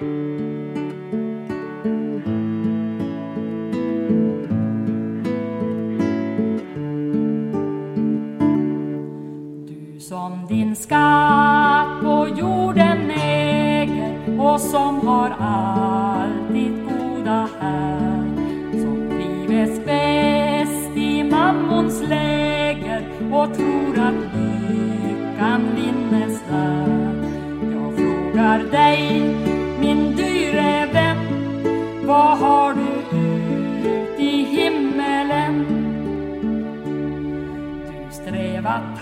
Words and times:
Du 0.00 0.83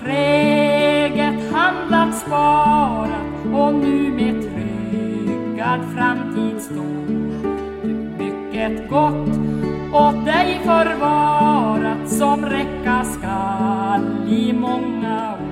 träget, 0.04 1.52
handlat, 1.52 2.14
sparat 2.14 3.46
och 3.54 3.74
nu 3.74 4.12
med 4.12 4.42
tryggad 4.42 5.80
framtid 5.94 6.62
står 6.62 7.08
mycket 8.18 8.88
gott 8.90 9.28
åt 9.92 10.24
dig 10.24 10.60
förvarat 10.64 12.08
som 12.08 12.46
räcka 12.46 13.04
skall 13.04 14.28
i 14.28 14.52
många 14.52 15.32
år. 15.32 15.51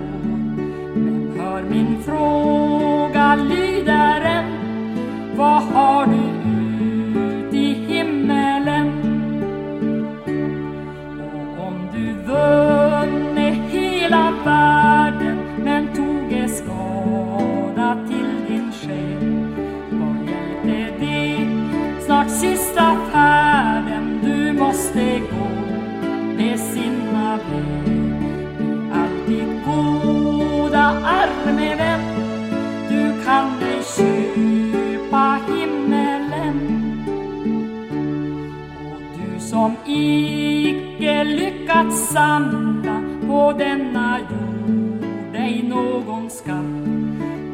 Icke 39.91 41.24
lyckats 41.24 42.09
samla 42.13 43.02
på 43.27 43.52
denna 43.59 44.19
jord 44.21 45.35
ej 45.35 45.63
någon 45.69 46.30
skatt 46.30 46.87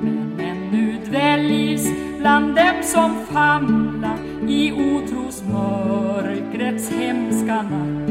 men 0.02 0.40
ännu 0.40 0.96
dväljs 1.04 1.88
bland 2.18 2.54
dem 2.54 2.82
som 2.82 3.16
famlar 3.32 4.18
i 4.48 4.72
otrosmörkrets 4.72 6.92
hemska 6.92 7.62
natt. 7.62 8.06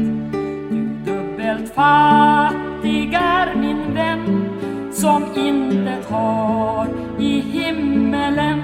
Du 0.70 0.88
dubbelt 1.04 1.74
fattig 1.74 3.14
är 3.14 3.54
min 3.54 3.94
vän 3.94 4.48
som 4.92 5.24
intet 5.36 6.10
har 6.10 6.86
i 7.18 7.40
himmelen 7.40 8.60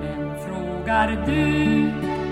men 0.00 0.34
frågar 0.46 1.08
du 1.26 1.90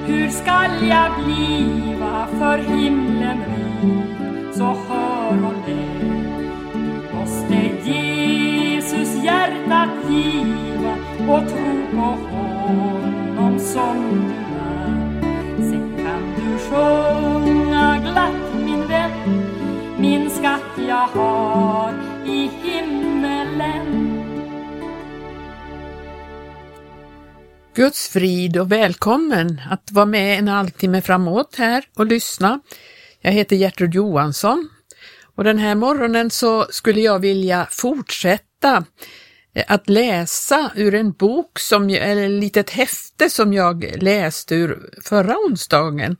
hur 0.09 0.28
skall 0.28 0.89
jag 0.89 1.11
bliva 1.25 2.27
för 2.39 2.59
himlen 2.59 3.39
rik? 3.39 4.55
Så 4.55 4.65
hör 4.65 5.47
och 5.47 5.69
lär 5.69 6.38
Du 6.72 7.16
måste 7.19 7.88
Jesus 7.91 9.25
hjärtat 9.25 9.88
giva 10.10 10.94
och 11.32 11.49
tro 11.49 11.87
på 11.91 12.37
honom 12.37 13.59
som 13.59 13.97
du 14.10 14.59
är? 14.59 15.71
Sen 15.71 15.97
kan 15.97 16.22
du 16.37 16.59
sjunga 16.59 17.99
glatt 17.99 18.65
min 18.65 18.87
vän 18.87 19.49
min 19.99 20.31
skatt 20.31 20.88
jag 20.88 21.09
har. 21.21 22.07
Guds 27.78 28.09
frid 28.09 28.56
och 28.56 28.72
välkommen 28.72 29.61
att 29.71 29.93
vara 29.93 30.06
med 30.06 30.39
en 30.39 30.49
halvtimme 30.49 31.03
framåt 31.03 31.55
här 31.59 31.84
och 31.97 32.06
lyssna. 32.06 32.61
Jag 33.21 33.33
heter 33.33 33.56
Gertrud 33.56 33.94
Johansson 33.94 34.69
och 35.37 35.44
den 35.44 35.59
här 35.59 35.75
morgonen 35.75 36.31
så 36.31 36.67
skulle 36.71 37.00
jag 37.00 37.19
vilja 37.19 37.67
fortsätta 37.71 38.84
eh, 39.55 39.65
att 39.69 39.88
läsa 39.88 40.71
ur 40.75 40.94
en 40.94 41.12
bok, 41.12 41.59
som, 41.59 41.91
eller 41.91 42.25
ett 42.25 42.43
litet 42.43 42.71
häfte 42.71 43.31
som 43.31 43.53
jag 43.53 44.03
läste 44.03 44.55
ur 44.55 44.91
förra 45.05 45.37
onsdagen. 45.37 46.17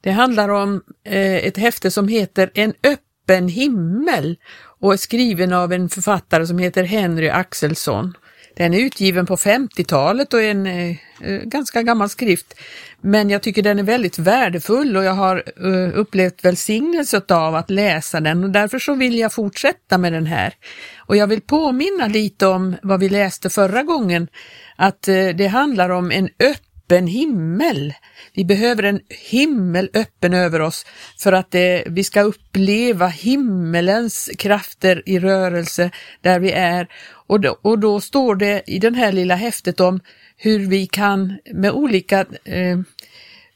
Det 0.00 0.10
handlar 0.10 0.48
om 0.48 0.82
eh, 1.04 1.36
ett 1.36 1.56
häfte 1.56 1.90
som 1.90 2.08
heter 2.08 2.50
En 2.54 2.74
öppen 2.82 3.48
himmel 3.48 4.36
och 4.80 4.92
är 4.92 4.96
skriven 4.96 5.52
av 5.52 5.72
en 5.72 5.88
författare 5.88 6.46
som 6.46 6.58
heter 6.58 6.84
Henry 6.84 7.28
Axelsson. 7.28 8.14
Den 8.56 8.74
är 8.74 8.78
utgiven 8.78 9.26
på 9.26 9.36
50-talet 9.36 10.34
och 10.34 10.42
är 10.42 10.50
en 10.50 10.66
eh, 10.66 10.96
eh, 11.20 11.42
ganska 11.44 11.82
gammal 11.82 12.08
skrift. 12.08 12.54
Men 13.00 13.30
jag 13.30 13.42
tycker 13.42 13.62
den 13.62 13.78
är 13.78 13.82
väldigt 13.82 14.18
värdefull 14.18 14.96
och 14.96 15.04
jag 15.04 15.14
har 15.14 15.42
eh, 15.56 15.98
upplevt 15.98 16.44
välsignelse 16.44 17.22
av 17.28 17.54
att 17.54 17.70
läsa 17.70 18.20
den 18.20 18.44
och 18.44 18.50
därför 18.50 18.78
så 18.78 18.94
vill 18.94 19.18
jag 19.18 19.32
fortsätta 19.32 19.98
med 19.98 20.12
den 20.12 20.26
här. 20.26 20.54
Och 20.98 21.16
jag 21.16 21.26
vill 21.26 21.40
påminna 21.40 22.06
lite 22.06 22.46
om 22.46 22.76
vad 22.82 23.00
vi 23.00 23.08
läste 23.08 23.50
förra 23.50 23.82
gången, 23.82 24.28
att 24.76 25.08
eh, 25.08 25.28
det 25.28 25.46
handlar 25.46 25.90
om 25.90 26.10
en 26.10 26.28
öppen 26.38 27.06
himmel. 27.06 27.94
Vi 28.34 28.44
behöver 28.44 28.82
en 28.82 29.00
himmel 29.30 29.90
öppen 29.94 30.34
över 30.34 30.60
oss 30.60 30.86
för 31.18 31.32
att 31.32 31.50
det, 31.50 31.84
vi 31.86 32.04
ska 32.04 32.22
uppleva 32.22 33.06
himmelens 33.06 34.30
krafter 34.38 35.02
i 35.06 35.18
rörelse 35.18 35.90
där 36.20 36.40
vi 36.40 36.52
är. 36.52 36.88
Och 37.32 37.40
då, 37.40 37.58
och 37.62 37.78
då 37.78 38.00
står 38.00 38.36
det 38.36 38.62
i 38.66 38.78
det 38.78 38.96
här 38.96 39.12
lilla 39.12 39.34
häftet 39.34 39.80
om 39.80 40.00
hur 40.36 40.58
vi 40.58 40.86
kan 40.86 41.38
med 41.52 41.72
olika 41.72 42.26
eh, 42.44 42.78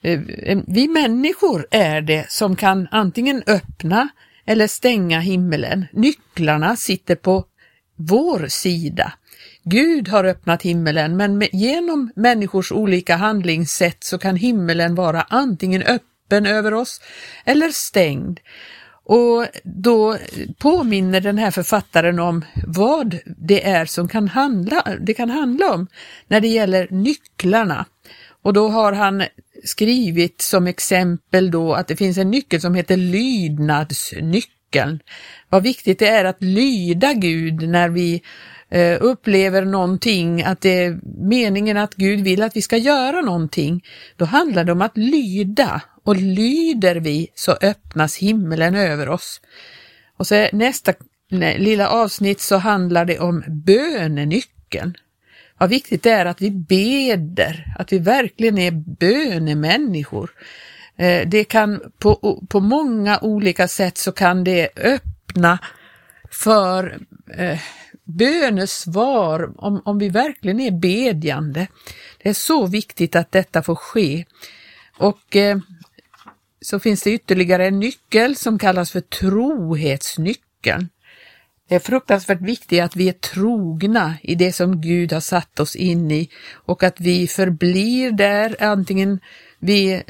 eh, 0.02 0.20
vi 0.66 0.88
människor 0.88 1.66
är 1.70 2.00
det 2.00 2.30
som 2.30 2.56
kan 2.56 2.88
antingen 2.90 3.42
öppna 3.46 4.08
eller 4.46 4.66
stänga 4.66 5.20
himmelen. 5.20 5.86
Nycklarna 5.92 6.76
sitter 6.76 7.14
på 7.14 7.44
vår 7.96 8.46
sida. 8.48 9.12
Gud 9.64 10.08
har 10.08 10.24
öppnat 10.24 10.62
himmelen 10.62 11.16
men 11.16 11.38
med, 11.38 11.48
genom 11.52 12.12
människors 12.16 12.72
olika 12.72 13.16
handlingssätt 13.16 14.04
så 14.04 14.18
kan 14.18 14.36
himmelen 14.36 14.94
vara 14.94 15.22
antingen 15.22 15.82
öppen 15.82 16.46
över 16.46 16.74
oss 16.74 17.00
eller 17.44 17.70
stängd. 17.70 18.40
Och 19.08 19.46
då 19.64 20.16
påminner 20.58 21.20
den 21.20 21.38
här 21.38 21.50
författaren 21.50 22.18
om 22.18 22.44
vad 22.66 23.18
det 23.24 23.66
är 23.66 23.86
som 23.86 24.08
kan 24.08 24.28
handla, 24.28 24.84
det 25.00 25.14
kan 25.14 25.30
handla 25.30 25.74
om 25.74 25.86
när 26.28 26.40
det 26.40 26.48
gäller 26.48 26.88
nycklarna. 26.90 27.84
Och 28.42 28.52
då 28.52 28.68
har 28.68 28.92
han 28.92 29.24
skrivit 29.64 30.40
som 30.40 30.66
exempel 30.66 31.50
då 31.50 31.74
att 31.74 31.88
det 31.88 31.96
finns 31.96 32.18
en 32.18 32.30
nyckel 32.30 32.60
som 32.60 32.74
heter 32.74 32.96
lydnadsnyckeln. 32.96 35.00
Vad 35.48 35.62
viktigt 35.62 35.98
det 35.98 36.08
är 36.08 36.24
att 36.24 36.42
lyda 36.42 37.12
Gud 37.12 37.68
när 37.68 37.88
vi 37.88 38.22
eh, 38.68 38.98
upplever 39.00 39.64
någonting, 39.64 40.42
att 40.42 40.60
det 40.60 40.84
är 40.84 40.98
meningen 41.28 41.76
att 41.76 41.94
Gud 41.94 42.20
vill 42.20 42.42
att 42.42 42.56
vi 42.56 42.62
ska 42.62 42.76
göra 42.76 43.20
någonting. 43.20 43.84
Då 44.16 44.24
handlar 44.24 44.64
det 44.64 44.72
om 44.72 44.82
att 44.82 44.96
lyda 44.96 45.82
och 46.06 46.16
lyder 46.16 46.96
vi 46.96 47.28
så 47.34 47.52
öppnas 47.52 48.16
himlen 48.16 48.74
över 48.74 49.08
oss. 49.08 49.40
Och 50.16 50.26
så 50.26 50.48
nästa 50.52 50.92
lilla 51.30 51.88
avsnitt 51.88 52.40
så 52.40 52.56
handlar 52.56 53.04
det 53.04 53.18
om 53.18 53.44
bönenyckeln. 53.48 54.96
Vad 55.58 55.70
viktigt 55.70 56.02
det 56.02 56.10
är 56.10 56.26
att 56.26 56.42
vi 56.42 56.50
beder, 56.50 57.74
att 57.78 57.92
vi 57.92 57.98
verkligen 57.98 58.58
är 58.58 58.70
bönemänniskor. 58.70 60.30
Eh, 60.96 61.28
det 61.28 61.44
kan 61.44 61.80
på, 61.98 62.42
på 62.48 62.60
många 62.60 63.18
olika 63.22 63.68
sätt 63.68 63.98
så 63.98 64.12
kan 64.12 64.44
det 64.44 64.68
öppna 64.76 65.58
för 66.30 66.98
eh, 67.36 67.58
bönesvar 68.04 69.50
om, 69.56 69.82
om 69.84 69.98
vi 69.98 70.08
verkligen 70.08 70.60
är 70.60 70.70
bedjande. 70.70 71.66
Det 72.22 72.28
är 72.28 72.34
så 72.34 72.66
viktigt 72.66 73.16
att 73.16 73.32
detta 73.32 73.62
får 73.62 73.74
ske. 73.74 74.24
Och 74.98 75.36
eh, 75.36 75.58
så 76.60 76.78
finns 76.80 77.02
det 77.02 77.10
ytterligare 77.10 77.66
en 77.66 77.80
nyckel 77.80 78.36
som 78.36 78.58
kallas 78.58 78.90
för 78.90 79.00
trohetsnyckeln. 79.00 80.88
Det 81.68 81.74
är 81.74 81.78
fruktansvärt 81.78 82.40
viktigt 82.40 82.82
att 82.82 82.96
vi 82.96 83.08
är 83.08 83.12
trogna 83.12 84.14
i 84.22 84.34
det 84.34 84.52
som 84.52 84.80
Gud 84.80 85.12
har 85.12 85.20
satt 85.20 85.60
oss 85.60 85.76
in 85.76 86.10
i 86.10 86.30
och 86.52 86.82
att 86.82 87.00
vi 87.00 87.26
förblir 87.26 88.10
där 88.10 88.62
antingen 88.62 89.20
vi, 89.58 90.02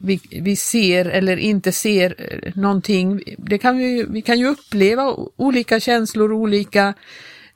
vi, 0.00 0.20
vi 0.30 0.56
ser 0.56 1.04
eller 1.04 1.36
inte 1.36 1.72
ser 1.72 2.14
eh, 2.18 2.52
någonting. 2.54 3.22
Det 3.38 3.58
kan 3.58 3.78
vi, 3.78 4.04
vi 4.08 4.22
kan 4.22 4.38
ju 4.38 4.46
uppleva 4.46 5.16
olika 5.36 5.80
känslor, 5.80 6.32
olika 6.32 6.94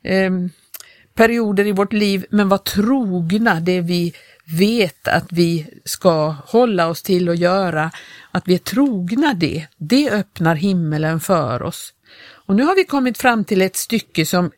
eh, 0.02 0.30
perioder 1.14 1.66
i 1.66 1.72
vårt 1.72 1.92
liv, 1.92 2.26
men 2.30 2.48
vara 2.48 2.58
trogna 2.58 3.60
det 3.60 3.80
vi 3.80 4.12
vet 4.50 5.08
att 5.08 5.32
vi 5.32 5.66
ska 5.84 6.28
hålla 6.30 6.88
oss 6.88 7.02
till 7.02 7.28
och 7.28 7.36
göra, 7.36 7.90
att 8.30 8.48
vi 8.48 8.54
är 8.54 8.58
trogna 8.58 9.34
det, 9.34 9.66
det 9.76 10.10
öppnar 10.10 10.54
himmelen 10.54 11.20
för 11.20 11.62
oss. 11.62 11.94
Och 12.30 12.56
nu 12.56 12.62
har 12.62 12.76
vi 12.76 12.84
kommit 12.84 13.18
fram 13.18 13.44
till 13.44 13.62
ett 13.62 13.76
stycke 13.76 14.26
som 14.26 14.50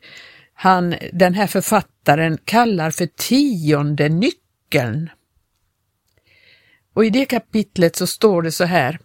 han, 0.54 0.94
den 1.12 1.34
här 1.34 1.46
författaren 1.46 2.38
kallar 2.44 2.90
för 2.90 3.06
tionde 3.06 4.08
nyckeln. 4.08 5.10
Och 6.94 7.04
i 7.04 7.10
det 7.10 7.24
kapitlet 7.24 7.96
så 7.96 8.06
står 8.06 8.42
det 8.42 8.52
så 8.52 8.64
här. 8.64 8.98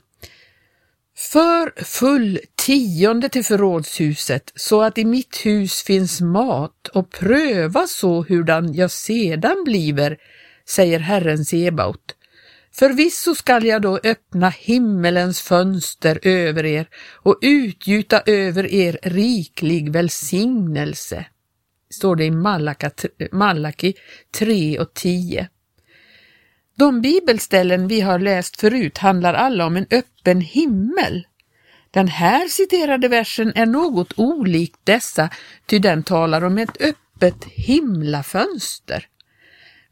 För 1.17 1.83
full 1.83 2.39
tionde 2.55 3.29
till 3.29 3.45
förrådshuset 3.45 4.51
så 4.55 4.81
att 4.81 4.97
i 4.97 5.05
mitt 5.05 5.45
hus 5.45 5.83
finns 5.83 6.21
mat 6.21 6.88
och 6.88 7.11
pröva 7.11 7.88
så 7.88 8.23
hurdan 8.23 8.73
jag 8.73 8.91
sedan 8.91 9.63
bliver, 9.65 10.17
säger 10.67 11.00
Herren 11.00 11.45
Sebaot. 11.45 12.15
Förvisso 12.71 13.35
skall 13.35 13.65
jag 13.65 13.81
då 13.81 14.00
öppna 14.03 14.50
himmelens 14.50 15.41
fönster 15.41 16.19
över 16.21 16.65
er 16.65 16.88
och 17.13 17.39
utgjuta 17.41 18.21
över 18.25 18.65
er 18.73 19.00
riklig 19.01 19.91
välsignelse. 19.91 21.25
Står 21.89 22.15
det 22.15 22.25
i 22.25 22.31
Malaki 23.31 23.94
3 24.39 24.79
och 24.79 24.94
10. 24.94 25.50
De 26.77 27.01
bibelställen 27.01 27.88
vi 27.88 28.01
har 28.01 28.19
läst 28.19 28.59
förut 28.59 28.97
handlar 28.97 29.33
alla 29.33 29.65
om 29.65 29.77
en 29.77 29.85
öppen 29.91 30.41
himmel. 30.41 31.27
Den 31.91 32.07
här 32.07 32.47
citerade 32.47 33.07
versen 33.07 33.53
är 33.56 33.65
något 33.65 34.13
olik 34.15 34.73
dessa, 34.83 35.29
ty 35.65 35.79
den 35.79 36.03
talar 36.03 36.44
om 36.44 36.57
ett 36.57 36.81
öppet 36.81 37.44
himlafönster. 37.45 39.07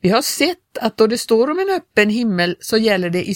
Vi 0.03 0.09
har 0.09 0.21
sett 0.21 0.77
att 0.81 0.97
då 0.97 1.07
det 1.07 1.17
står 1.17 1.49
om 1.49 1.59
en 1.59 1.69
öppen 1.69 2.09
himmel 2.09 2.57
så 2.59 2.77
gäller 2.77 3.09
det 3.09 3.29
i 3.29 3.35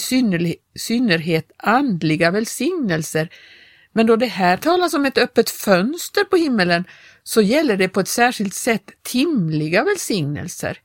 synnerhet 0.75 1.51
andliga 1.57 2.31
välsignelser, 2.31 3.29
men 3.93 4.07
då 4.07 4.15
det 4.15 4.25
här 4.25 4.57
talas 4.57 4.93
om 4.93 5.05
ett 5.05 5.17
öppet 5.17 5.49
fönster 5.49 6.23
på 6.23 6.35
himmelen 6.35 6.83
så 7.23 7.41
gäller 7.41 7.77
det 7.77 7.89
på 7.89 7.99
ett 7.99 8.07
särskilt 8.07 8.53
sätt 8.53 8.91
timliga 9.03 9.83
välsignelser. 9.83 10.79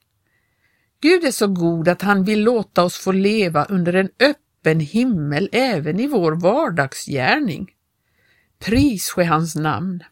Gud 1.00 1.24
är 1.24 1.30
så 1.30 1.46
god 1.46 1.88
att 1.88 2.02
han 2.02 2.24
vill 2.24 2.42
låta 2.42 2.82
oss 2.84 2.98
få 2.98 3.12
leva 3.12 3.64
under 3.64 3.92
en 3.92 4.10
öppen 4.20 4.80
himmel 4.80 5.48
även 5.52 6.00
i 6.00 6.06
vår 6.06 6.32
vardagsgärning. 6.32 7.70
Pris 8.58 9.10
ske 9.10 9.24
hans 9.24 9.54
namn. 9.54 10.04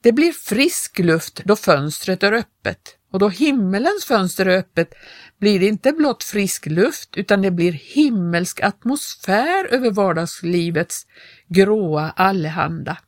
Det 0.00 0.12
blir 0.12 0.32
frisk 0.32 0.98
luft 0.98 1.40
då 1.44 1.56
fönstret 1.56 2.22
är 2.22 2.32
öppet 2.32 2.98
och 3.14 3.20
då 3.20 3.28
himmelens 3.28 4.04
fönster 4.04 4.46
är 4.46 4.58
öppet 4.58 4.94
blir 5.38 5.60
det 5.60 5.66
inte 5.66 5.92
blott 5.92 6.24
frisk 6.24 6.66
luft 6.66 7.16
utan 7.16 7.42
det 7.42 7.50
blir 7.50 7.72
himmelsk 7.72 8.60
atmosfär 8.60 9.66
över 9.70 9.90
vardagslivets 9.90 11.06
gråa 11.48 12.10
allehanda. 12.10 12.98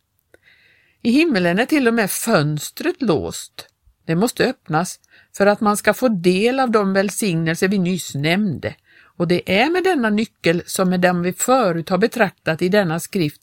I 1.02 1.10
himmelen 1.10 1.58
är 1.58 1.66
till 1.66 1.88
och 1.88 1.94
med 1.94 2.10
fönstret 2.10 3.02
låst. 3.02 3.68
Det 4.04 4.14
måste 4.14 4.44
öppnas 4.44 5.00
för 5.36 5.46
att 5.46 5.60
man 5.60 5.76
ska 5.76 5.94
få 5.94 6.08
del 6.08 6.60
av 6.60 6.70
de 6.70 6.92
välsignelser 6.92 7.68
vi 7.68 7.78
nyss 7.78 8.14
nämnde 8.14 8.74
och 9.16 9.28
det 9.28 9.60
är 9.60 9.70
med 9.70 9.84
denna 9.84 10.10
nyckel 10.10 10.62
som 10.66 10.90
med 10.90 11.00
den 11.00 11.22
vi 11.22 11.32
förut 11.32 11.88
har 11.88 11.98
betraktat 11.98 12.62
i 12.62 12.68
denna 12.68 13.00
skrift. 13.00 13.42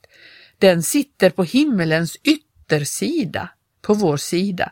Den 0.60 0.84
sitter 0.84 1.30
på 1.30 1.44
himmelens 1.44 2.18
yttersida, 2.24 3.50
på 3.82 3.94
vår 3.94 4.18
sida. 4.18 4.72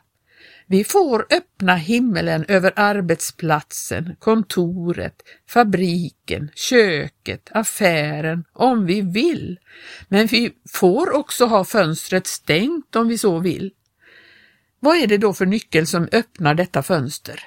Vi 0.71 0.83
får 0.83 1.25
öppna 1.29 1.75
himmelen 1.75 2.45
över 2.47 2.73
arbetsplatsen, 2.75 4.15
kontoret, 4.19 5.21
fabriken, 5.47 6.49
köket, 6.55 7.49
affären 7.51 8.43
om 8.53 8.85
vi 8.85 9.01
vill. 9.01 9.59
Men 10.07 10.27
vi 10.27 10.51
får 10.69 11.15
också 11.15 11.45
ha 11.45 11.65
fönstret 11.65 12.27
stängt 12.27 12.95
om 12.95 13.07
vi 13.07 13.17
så 13.17 13.39
vill. 13.39 13.71
Vad 14.79 14.97
är 14.97 15.07
det 15.07 15.17
då 15.17 15.33
för 15.33 15.45
nyckel 15.45 15.87
som 15.87 16.07
öppnar 16.11 16.53
detta 16.53 16.83
fönster? 16.83 17.43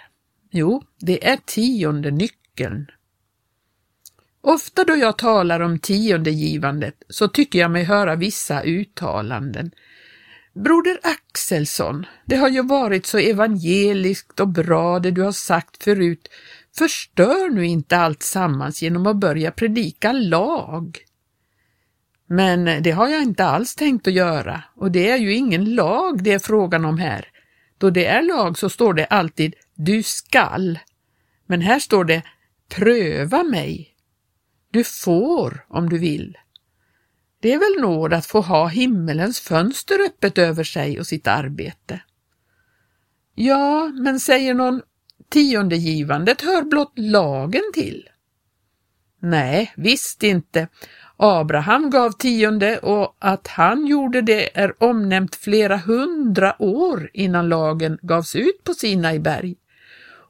Jo, 0.50 0.82
det 1.00 1.28
är 1.28 1.36
tionde 1.36 2.10
nyckeln. 2.10 2.86
Ofta 4.40 4.84
då 4.84 4.96
jag 4.96 5.18
talar 5.18 5.60
om 5.60 5.78
tiondegivandet 5.78 7.02
så 7.08 7.28
tycker 7.28 7.58
jag 7.58 7.70
mig 7.70 7.84
höra 7.84 8.14
vissa 8.16 8.62
uttalanden. 8.62 9.70
Broder 10.54 10.98
Axelsson, 11.02 12.06
det 12.24 12.36
har 12.36 12.48
ju 12.48 12.62
varit 12.62 13.06
så 13.06 13.18
evangeliskt 13.18 14.40
och 14.40 14.48
bra 14.48 14.98
det 14.98 15.10
du 15.10 15.22
har 15.22 15.32
sagt 15.32 15.84
förut. 15.84 16.28
Förstör 16.78 17.50
nu 17.50 17.66
inte 17.66 17.96
allt 17.96 18.22
sammans 18.22 18.82
genom 18.82 19.06
att 19.06 19.16
börja 19.16 19.50
predika 19.50 20.12
lag. 20.12 20.98
Men 22.26 22.82
det 22.82 22.90
har 22.90 23.08
jag 23.08 23.22
inte 23.22 23.44
alls 23.44 23.74
tänkt 23.74 24.06
att 24.06 24.12
göra 24.12 24.62
och 24.76 24.90
det 24.90 25.10
är 25.10 25.16
ju 25.16 25.34
ingen 25.34 25.74
lag 25.74 26.22
det 26.22 26.32
är 26.32 26.38
frågan 26.38 26.84
om 26.84 26.98
här. 26.98 27.28
Då 27.78 27.90
det 27.90 28.06
är 28.06 28.22
lag 28.22 28.58
så 28.58 28.68
står 28.68 28.94
det 28.94 29.06
alltid 29.06 29.54
du 29.74 30.02
skall. 30.02 30.78
Men 31.46 31.60
här 31.60 31.78
står 31.78 32.04
det 32.04 32.22
pröva 32.68 33.42
mig. 33.42 33.94
Du 34.70 34.84
får 34.84 35.66
om 35.68 35.88
du 35.88 35.98
vill. 35.98 36.38
Det 37.44 37.52
är 37.52 37.58
väl 37.58 37.82
nåd 37.82 38.12
att 38.12 38.26
få 38.26 38.40
ha 38.40 38.66
himmelens 38.66 39.40
fönster 39.40 39.98
öppet 40.06 40.38
över 40.38 40.64
sig 40.64 41.00
och 41.00 41.06
sitt 41.06 41.26
arbete. 41.26 42.00
Ja, 43.34 43.92
men 43.94 44.20
säger 44.20 44.54
någon, 44.54 44.82
tiondegivandet 45.28 46.42
hör 46.42 46.62
blott 46.62 46.92
lagen 46.96 47.62
till. 47.74 48.08
Nej, 49.20 49.72
visst 49.76 50.22
inte. 50.22 50.68
Abraham 51.16 51.90
gav 51.90 52.10
tionde 52.10 52.78
och 52.78 53.16
att 53.18 53.46
han 53.48 53.86
gjorde 53.86 54.22
det 54.22 54.58
är 54.58 54.82
omnämnt 54.82 55.36
flera 55.36 55.76
hundra 55.76 56.62
år 56.62 57.10
innan 57.12 57.48
lagen 57.48 57.98
gavs 58.02 58.36
ut 58.36 58.64
på 58.64 58.74
Sinai 58.74 59.18
berg. 59.18 59.56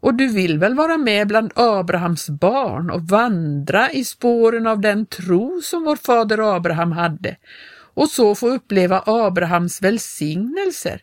Och 0.05 0.15
du 0.15 0.29
vill 0.29 0.59
väl 0.59 0.75
vara 0.75 0.97
med 0.97 1.29
bland 1.29 1.53
Abrahams 1.55 2.29
barn 2.29 2.91
och 2.91 3.03
vandra 3.03 3.91
i 3.91 4.05
spåren 4.05 4.67
av 4.67 4.81
den 4.81 5.07
tro 5.07 5.61
som 5.63 5.85
vår 5.85 5.97
fader 5.97 6.57
Abraham 6.57 6.93
hade 6.93 7.37
och 7.95 8.09
så 8.09 8.35
få 8.35 8.49
uppleva 8.49 9.03
Abrahams 9.07 9.83
välsignelser. 9.83 11.01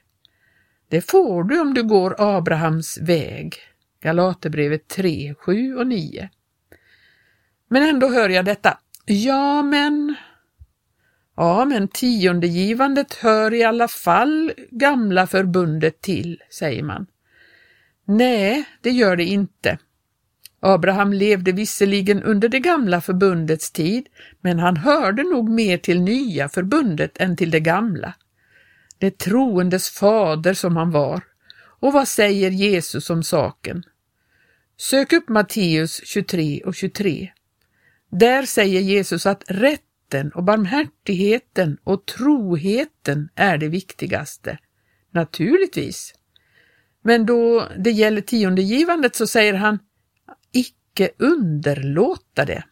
Det 0.90 1.02
får 1.02 1.44
du 1.44 1.60
om 1.60 1.74
du 1.74 1.84
går 1.84 2.16
Abrahams 2.18 2.98
väg. 3.02 3.56
Galaterbrevet 4.02 4.88
3, 4.88 5.36
7 5.38 5.76
och 5.76 5.88
9. 5.88 6.30
Men 7.68 7.84
ändå 7.84 8.08
hör 8.08 8.30
jag 8.30 8.46
detta. 8.46 8.78
Ja, 9.06 9.62
men... 9.62 10.16
Ja, 11.36 11.66
men 11.66 11.88
tiondegivandet 11.88 13.14
hör 13.14 13.54
i 13.54 13.64
alla 13.64 13.88
fall 13.88 14.52
gamla 14.72 15.28
förbundet 15.28 16.02
till, 16.02 16.44
säger 16.50 16.84
man. 16.84 17.06
Nej, 18.06 18.64
det 18.82 18.92
gör 18.92 19.16
det 19.16 19.26
inte. 19.26 19.78
Abraham 20.60 21.14
levde 21.14 21.52
visserligen 21.52 22.24
under 22.24 22.50
det 22.50 22.60
gamla 22.60 23.02
förbundets 23.02 23.72
tid, 23.72 24.08
men 24.42 24.60
han 24.60 24.78
hörde 24.78 25.24
nog 25.24 25.50
mer 25.50 25.78
till 25.78 26.02
nya 26.02 26.50
förbundet 26.50 27.18
än 27.18 27.38
till 27.38 27.52
det 27.52 27.60
gamla. 27.60 28.14
Det 28.98 29.18
troendes 29.18 29.90
fader 29.90 30.54
som 30.54 30.78
han 30.78 30.92
var. 30.92 31.22
Och 31.80 31.94
vad 31.94 32.08
säger 32.08 32.52
Jesus 32.52 33.10
om 33.10 33.24
saken? 33.24 33.84
Sök 34.78 35.14
upp 35.14 35.30
Matteus 35.30 36.02
23 36.06 36.62
och 36.66 36.76
23. 36.76 37.32
Där 38.12 38.46
säger 38.46 38.82
Jesus 38.82 39.26
att 39.26 39.44
rätten 39.48 40.32
och 40.32 40.44
barmhärtigheten 40.44 41.78
och 41.84 42.06
troheten 42.06 43.30
är 43.36 43.58
det 43.58 43.68
viktigaste. 43.68 44.58
Naturligtvis. 45.12 46.14
Men 47.02 47.26
då 47.26 47.68
det 47.78 47.92
gäller 47.92 48.22
tiondegivandet 48.22 49.16
så 49.16 49.28
säger 49.28 49.54
han 49.54 49.80
icke 50.52 51.10
underlåta 51.18 52.46
det. 52.46 52.64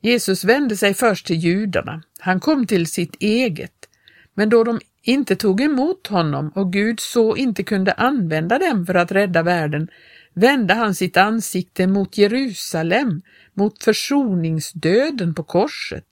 Jesus 0.00 0.44
vände 0.44 0.76
sig 0.76 0.94
först 0.94 1.26
till 1.26 1.36
judarna. 1.36 2.02
Han 2.18 2.40
kom 2.40 2.66
till 2.66 2.86
sitt 2.86 3.16
eget. 3.20 3.88
Men 4.34 4.48
då 4.48 4.64
de 4.64 4.80
inte 5.02 5.36
tog 5.36 5.60
emot 5.60 6.06
honom 6.06 6.48
och 6.54 6.72
Gud 6.72 7.00
så 7.00 7.36
inte 7.36 7.62
kunde 7.62 7.92
använda 7.92 8.58
dem 8.58 8.86
för 8.86 8.94
att 8.94 9.12
rädda 9.12 9.42
världen 9.42 9.88
vände 10.34 10.74
han 10.74 10.94
sitt 10.94 11.16
ansikte 11.16 11.86
mot 11.86 12.18
Jerusalem, 12.18 13.22
mot 13.54 13.84
försoningsdöden 13.84 15.34
på 15.34 15.42
korset. 15.42 16.06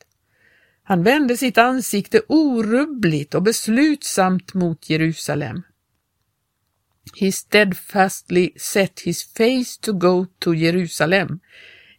Han 0.83 1.03
vände 1.03 1.37
sitt 1.37 1.59
ansikte 1.59 2.23
orubbligt 2.29 3.35
och 3.35 3.43
beslutsamt 3.43 4.55
mot 4.55 4.91
Jerusalem. 4.91 5.63
He 7.21 7.33
steadfastly 7.33 8.53
set 8.57 9.01
his 9.01 9.23
face 9.23 9.79
to 9.81 9.93
go 9.93 10.27
to 10.39 10.55
Jerusalem. 10.55 11.41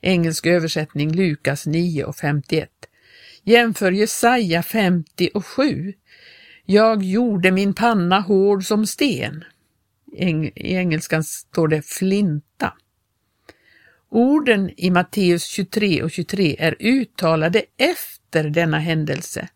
Engelsk 0.02 0.46
översättning 0.46 1.12
Lukas 1.12 1.66
9 1.66 2.04
och 2.04 2.16
51. 2.16 2.70
Jämför 3.44 3.92
Jesaja 3.92 4.64
50 4.64 5.30
och 5.34 5.46
7. 5.46 5.94
Jag 6.66 7.04
gjorde 7.04 7.52
min 7.52 7.74
panna 7.74 8.20
hård 8.20 8.64
som 8.66 8.88
sten. 8.88 9.44
I 10.18 10.52
engelskan 10.76 11.24
står 11.24 11.68
det 11.68 11.82
flinta. 11.82 12.74
Orden 14.10 14.72
i 14.78 14.90
Matteus 14.90 15.46
23 15.46 16.04
och 16.04 16.12
23 16.12 16.56
är 16.60 16.76
uttalade 16.80 17.64
efter 17.78 18.50
denna 18.50 18.80
händelse. 18.80 19.50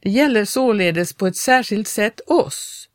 Det 0.00 0.10
gäller 0.10 0.44
således 0.44 1.12
på 1.12 1.26
ett 1.26 1.36
särskilt 1.36 1.88
sätt 1.88 2.20
oss. 2.26 2.88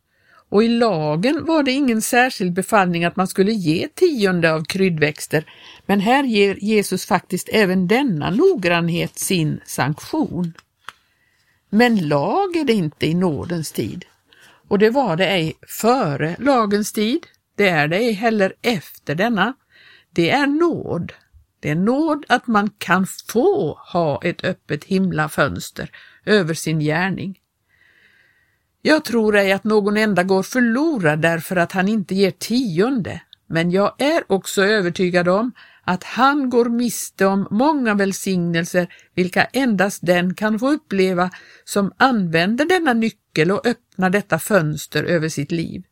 Och 0.49 0.63
i 0.63 0.67
lagen 0.67 1.45
var 1.45 1.63
det 1.63 1.71
ingen 1.71 2.01
särskild 2.01 2.53
befallning 2.53 3.05
att 3.05 3.15
man 3.15 3.27
skulle 3.27 3.51
ge 3.51 3.87
tionde 3.87 4.53
av 4.53 4.63
kryddväxter, 4.63 5.45
men 5.85 5.99
här 5.99 6.23
ger 6.23 6.55
Jesus 6.55 7.05
faktiskt 7.05 7.49
även 7.51 7.87
denna 7.87 8.29
noggrannhet 8.29 9.19
sin 9.19 9.59
sanktion. 9.65 10.53
Men 11.69 12.07
lag 12.07 12.55
är 12.55 12.63
det 12.63 12.73
inte 12.73 13.07
i 13.07 13.13
nådens 13.13 13.71
tid, 13.71 14.05
och 14.67 14.79
det 14.79 14.89
var 14.89 15.15
det 15.15 15.27
ej 15.27 15.53
före 15.67 16.35
lagens 16.39 16.93
tid, 16.93 17.27
det 17.55 17.67
är 17.67 17.87
det 17.87 17.97
ej 17.97 18.11
heller 18.11 18.53
efter 18.61 19.15
denna. 19.15 19.53
Det 20.11 20.29
är 20.29 20.47
nåd. 20.47 21.13
Det 21.59 21.69
är 21.69 21.75
nåd 21.75 22.25
att 22.29 22.47
man 22.47 22.69
kan 22.77 23.07
få 23.27 23.79
ha 23.93 24.21
ett 24.23 24.43
öppet 24.43 24.83
himlafönster 24.83 25.91
över 26.25 26.53
sin 26.53 26.79
gärning. 26.79 27.39
Jag 28.87 29.03
tror 29.03 29.35
ej 29.35 29.51
att 29.51 29.63
någon 29.63 29.97
enda 29.97 30.23
går 30.23 30.43
förlorad 30.43 31.21
därför 31.21 31.55
att 31.55 31.71
han 31.71 31.87
inte 31.87 32.15
ger 32.15 32.31
tionde, 32.31 33.21
men 33.47 33.71
jag 33.71 34.01
är 34.01 34.31
också 34.31 34.63
övertygad 34.63 35.27
om 35.27 35.51
att 35.83 36.03
han 36.03 36.49
går 36.49 36.65
miste 36.65 37.25
om 37.25 37.47
många 37.51 37.93
välsignelser 37.93 38.87
vilka 39.15 39.43
endast 39.43 40.05
den 40.05 40.33
kan 40.33 40.59
få 40.59 40.69
uppleva 40.69 41.29
som 41.63 41.91
använder 41.97 42.65
denna 42.65 42.93
nyckel 42.93 43.51
och 43.51 43.67
öppnar 43.67 44.09
detta 44.09 44.39
fönster 44.39 45.03
över 45.03 45.29
sitt 45.29 45.51
liv. 45.51 45.83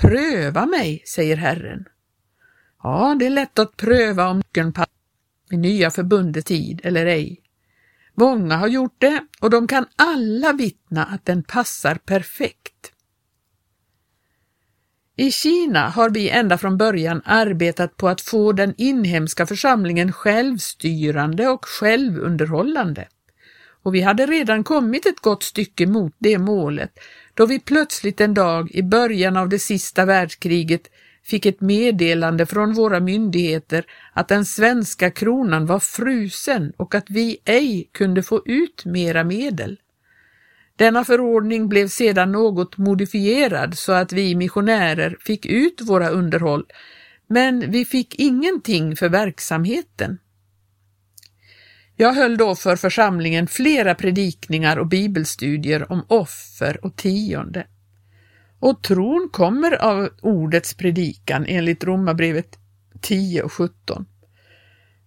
Pröva 0.00 0.66
mig, 0.66 1.02
säger 1.06 1.36
Herren. 1.36 1.84
Ja, 2.82 3.16
det 3.18 3.26
är 3.26 3.30
lätt 3.30 3.58
att 3.58 3.76
pröva 3.76 4.28
om 4.28 4.36
nyckeln 4.36 4.72
passar 4.72 4.90
i 5.50 5.56
nya 5.56 5.90
förbundet 5.90 6.46
tid 6.46 6.80
eller 6.84 7.06
ej. 7.06 7.49
Många 8.14 8.56
har 8.56 8.68
gjort 8.68 8.96
det 8.98 9.22
och 9.40 9.50
de 9.50 9.66
kan 9.66 9.86
alla 9.96 10.52
vittna 10.52 11.04
att 11.04 11.26
den 11.26 11.42
passar 11.42 11.94
perfekt. 11.94 12.92
I 15.16 15.30
Kina 15.30 15.88
har 15.88 16.10
vi 16.10 16.30
ända 16.30 16.58
från 16.58 16.78
början 16.78 17.22
arbetat 17.24 17.96
på 17.96 18.08
att 18.08 18.20
få 18.20 18.52
den 18.52 18.74
inhemska 18.76 19.46
församlingen 19.46 20.12
självstyrande 20.12 21.48
och 21.48 21.64
självunderhållande. 21.64 23.08
Och 23.82 23.94
vi 23.94 24.00
hade 24.00 24.26
redan 24.26 24.64
kommit 24.64 25.06
ett 25.06 25.20
gott 25.20 25.42
stycke 25.42 25.86
mot 25.86 26.14
det 26.18 26.38
målet 26.38 26.92
då 27.34 27.46
vi 27.46 27.60
plötsligt 27.60 28.20
en 28.20 28.34
dag 28.34 28.70
i 28.70 28.82
början 28.82 29.36
av 29.36 29.48
det 29.48 29.58
sista 29.58 30.04
världskriget 30.04 30.90
fick 31.24 31.46
ett 31.46 31.60
meddelande 31.60 32.46
från 32.46 32.74
våra 32.74 33.00
myndigheter 33.00 33.84
att 34.12 34.28
den 34.28 34.44
svenska 34.44 35.10
kronan 35.10 35.66
var 35.66 35.80
frusen 35.80 36.72
och 36.76 36.94
att 36.94 37.10
vi 37.10 37.38
ej 37.44 37.90
kunde 37.92 38.22
få 38.22 38.42
ut 38.46 38.84
mera 38.84 39.24
medel. 39.24 39.78
Denna 40.76 41.04
förordning 41.04 41.68
blev 41.68 41.88
sedan 41.88 42.32
något 42.32 42.78
modifierad 42.78 43.78
så 43.78 43.92
att 43.92 44.12
vi 44.12 44.34
missionärer 44.34 45.16
fick 45.20 45.46
ut 45.46 45.80
våra 45.80 46.08
underhåll, 46.08 46.66
men 47.26 47.70
vi 47.70 47.84
fick 47.84 48.14
ingenting 48.14 48.96
för 48.96 49.08
verksamheten. 49.08 50.18
Jag 51.96 52.12
höll 52.12 52.36
då 52.36 52.54
för 52.56 52.76
församlingen 52.76 53.46
flera 53.46 53.94
predikningar 53.94 54.76
och 54.76 54.86
bibelstudier 54.86 55.92
om 55.92 56.04
offer 56.08 56.84
och 56.84 56.96
tionde. 56.96 57.66
Och 58.60 58.82
tron 58.82 59.28
kommer 59.32 59.82
av 59.82 60.08
ordets 60.22 60.74
predikan 60.74 61.44
enligt 61.48 61.84
Romarbrevet 61.84 62.58
10 63.00 63.42
och 63.42 63.52
17. 63.52 64.06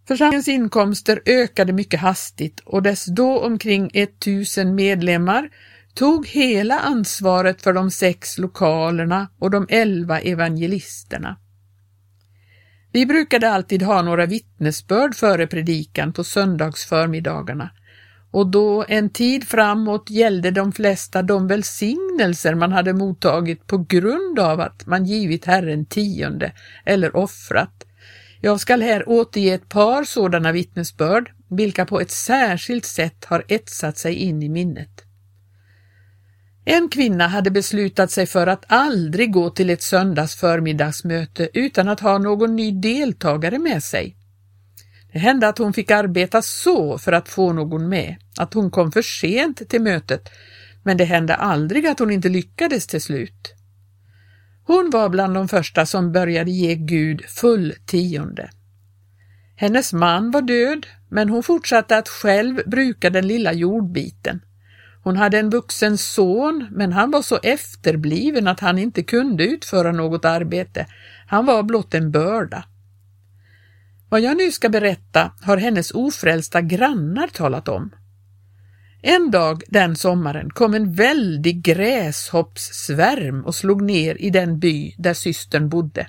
Församlingens 0.07 0.47
inkomster 0.47 1.21
ökade 1.25 1.73
mycket 1.73 1.99
hastigt 1.99 2.59
och 2.59 2.83
dess 2.83 3.05
då 3.05 3.39
omkring 3.39 3.91
1000 3.93 4.75
medlemmar 4.75 5.49
tog 5.93 6.27
hela 6.27 6.79
ansvaret 6.79 7.61
för 7.61 7.73
de 7.73 7.91
sex 7.91 8.37
lokalerna 8.37 9.29
och 9.39 9.51
de 9.51 9.67
elva 9.69 10.19
evangelisterna. 10.19 11.37
Vi 12.91 13.05
brukade 13.05 13.51
alltid 13.51 13.81
ha 13.81 14.01
några 14.01 14.25
vittnesbörd 14.25 15.15
före 15.15 15.47
predikan 15.47 16.13
på 16.13 16.23
söndagsförmiddagarna 16.23 17.71
och 18.33 18.47
då 18.47 18.85
en 18.87 19.09
tid 19.09 19.43
framåt 19.47 20.09
gällde 20.09 20.51
de 20.51 20.71
flesta 20.71 21.21
de 21.21 21.47
välsignelser 21.47 22.55
man 22.55 22.71
hade 22.71 22.93
mottagit 22.93 23.67
på 23.67 23.77
grund 23.77 24.39
av 24.39 24.59
att 24.59 24.85
man 24.85 25.05
givit 25.05 25.45
Herren 25.45 25.85
tionde 25.85 26.51
eller 26.85 27.15
offrat. 27.15 27.83
Jag 28.41 28.59
skall 28.59 28.81
här 28.81 29.09
återge 29.09 29.53
ett 29.53 29.69
par 29.69 30.03
sådana 30.03 30.51
vittnesbörd, 30.51 31.31
vilka 31.49 31.85
på 31.85 31.99
ett 31.99 32.11
särskilt 32.11 32.85
sätt 32.85 33.25
har 33.25 33.43
etsat 33.47 33.97
sig 33.97 34.15
in 34.15 34.43
i 34.43 34.49
minnet. 34.49 35.01
En 36.65 36.89
kvinna 36.89 37.27
hade 37.27 37.51
beslutat 37.51 38.11
sig 38.11 38.25
för 38.25 38.47
att 38.47 38.65
aldrig 38.67 39.31
gå 39.31 39.49
till 39.49 39.69
ett 39.69 39.81
söndags 39.81 40.35
förmiddagsmöte 40.35 41.49
utan 41.53 41.89
att 41.89 41.99
ha 41.99 42.17
någon 42.17 42.55
ny 42.55 42.71
deltagare 42.71 43.59
med 43.59 43.83
sig. 43.83 44.17
Det 45.13 45.19
hände 45.19 45.47
att 45.47 45.57
hon 45.57 45.73
fick 45.73 45.91
arbeta 45.91 46.41
så 46.41 46.97
för 46.97 47.11
att 47.11 47.29
få 47.29 47.53
någon 47.53 47.89
med, 47.89 48.15
att 48.37 48.53
hon 48.53 48.71
kom 48.71 48.91
för 48.91 49.01
sent 49.01 49.69
till 49.69 49.81
mötet, 49.81 50.29
men 50.83 50.97
det 50.97 51.05
hände 51.05 51.35
aldrig 51.35 51.87
att 51.87 51.99
hon 51.99 52.11
inte 52.11 52.29
lyckades 52.29 52.87
till 52.87 53.01
slut. 53.01 53.53
Hon 54.63 54.89
var 54.89 55.09
bland 55.09 55.33
de 55.35 55.47
första 55.47 55.85
som 55.85 56.11
började 56.11 56.51
ge 56.51 56.75
Gud 56.75 57.25
full 57.25 57.73
tionde. 57.85 58.49
Hennes 59.55 59.93
man 59.93 60.31
var 60.31 60.41
död, 60.41 60.87
men 61.09 61.29
hon 61.29 61.43
fortsatte 61.43 61.97
att 61.97 62.09
själv 62.09 62.61
bruka 62.65 63.09
den 63.09 63.27
lilla 63.27 63.53
jordbiten. 63.53 64.41
Hon 65.03 65.17
hade 65.17 65.39
en 65.39 65.49
vuxen 65.49 65.97
son, 65.97 66.67
men 66.71 66.93
han 66.93 67.11
var 67.11 67.21
så 67.21 67.39
efterbliven 67.43 68.47
att 68.47 68.59
han 68.59 68.79
inte 68.79 69.03
kunde 69.03 69.43
utföra 69.43 69.91
något 69.91 70.25
arbete. 70.25 70.85
Han 71.27 71.45
var 71.45 71.63
blott 71.63 71.93
en 71.93 72.11
börda. 72.11 72.65
Vad 74.13 74.21
jag 74.21 74.37
nu 74.37 74.51
ska 74.51 74.69
berätta 74.69 75.31
har 75.41 75.57
hennes 75.57 75.91
ofrälsta 75.91 76.61
grannar 76.61 77.27
talat 77.27 77.67
om. 77.67 77.91
En 79.01 79.31
dag 79.31 79.63
den 79.67 79.95
sommaren 79.95 80.49
kom 80.49 80.73
en 80.73 80.93
väldig 80.93 81.63
gräshoppssvärm 81.63 83.45
och 83.45 83.55
slog 83.55 83.81
ner 83.81 84.21
i 84.21 84.29
den 84.29 84.59
by 84.59 84.95
där 84.97 85.13
systern 85.13 85.69
bodde. 85.69 86.07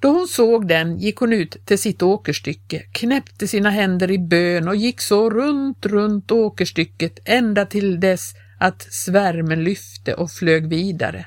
Då 0.00 0.08
hon 0.08 0.28
såg 0.28 0.68
den 0.68 0.98
gick 0.98 1.16
hon 1.16 1.32
ut 1.32 1.66
till 1.66 1.78
sitt 1.78 2.02
åkerstycke, 2.02 2.82
knäppte 2.92 3.48
sina 3.48 3.70
händer 3.70 4.10
i 4.10 4.18
bön 4.18 4.68
och 4.68 4.76
gick 4.76 5.00
så 5.00 5.30
runt, 5.30 5.86
runt 5.86 6.30
åkerstycket 6.30 7.18
ända 7.24 7.66
till 7.66 8.00
dess 8.00 8.34
att 8.58 8.82
svärmen 8.82 9.64
lyfte 9.64 10.14
och 10.14 10.30
flög 10.30 10.68
vidare. 10.68 11.26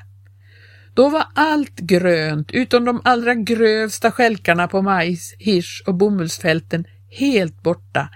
Då 0.98 1.10
var 1.10 1.25
allt 1.34 1.80
grönt 1.80 2.51
utom 2.51 2.86
de 2.86 3.01
allra 3.04 3.36
grövsta 3.36 4.12
skälkarna 4.12 4.68
på 4.68 4.82
majs, 4.82 5.34
hirs 5.39 5.84
och 5.88 5.96
bomullsfälten 5.96 6.86
helt 7.10 7.63
borta. 7.63 8.10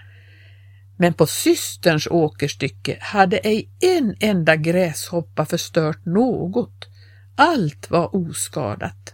Men 0.98 1.14
på 1.14 1.26
systerns 1.26 2.08
åkerstycke 2.08 2.98
hade 3.02 3.38
ej 3.38 3.70
en 3.80 4.16
enda 4.20 4.56
gräshoppa 4.56 5.46
förstört 5.46 6.06
något. 6.06 6.88
Allt 7.36 7.92
var 7.92 8.16
oskadat. 8.16 9.14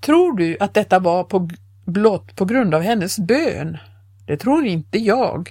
Tror 0.00 0.36
du 0.36 0.56
att 0.60 0.74
detta 0.74 0.98
var 0.98 1.24
på, 1.24 1.50
blott 1.84 2.36
på 2.36 2.44
grund 2.44 2.74
av 2.74 2.82
hennes 2.82 3.18
bön? 3.18 3.78
Det 4.26 4.36
tror 4.36 4.66
inte 4.66 4.98
jag. 4.98 5.50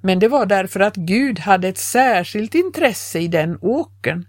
Men 0.00 0.18
det 0.18 0.28
var 0.28 0.46
därför 0.46 0.80
att 0.80 0.96
Gud 0.96 1.38
hade 1.38 1.68
ett 1.68 1.78
särskilt 1.78 2.54
intresse 2.54 3.18
i 3.18 3.28
den 3.28 3.58
åkern 3.60 4.26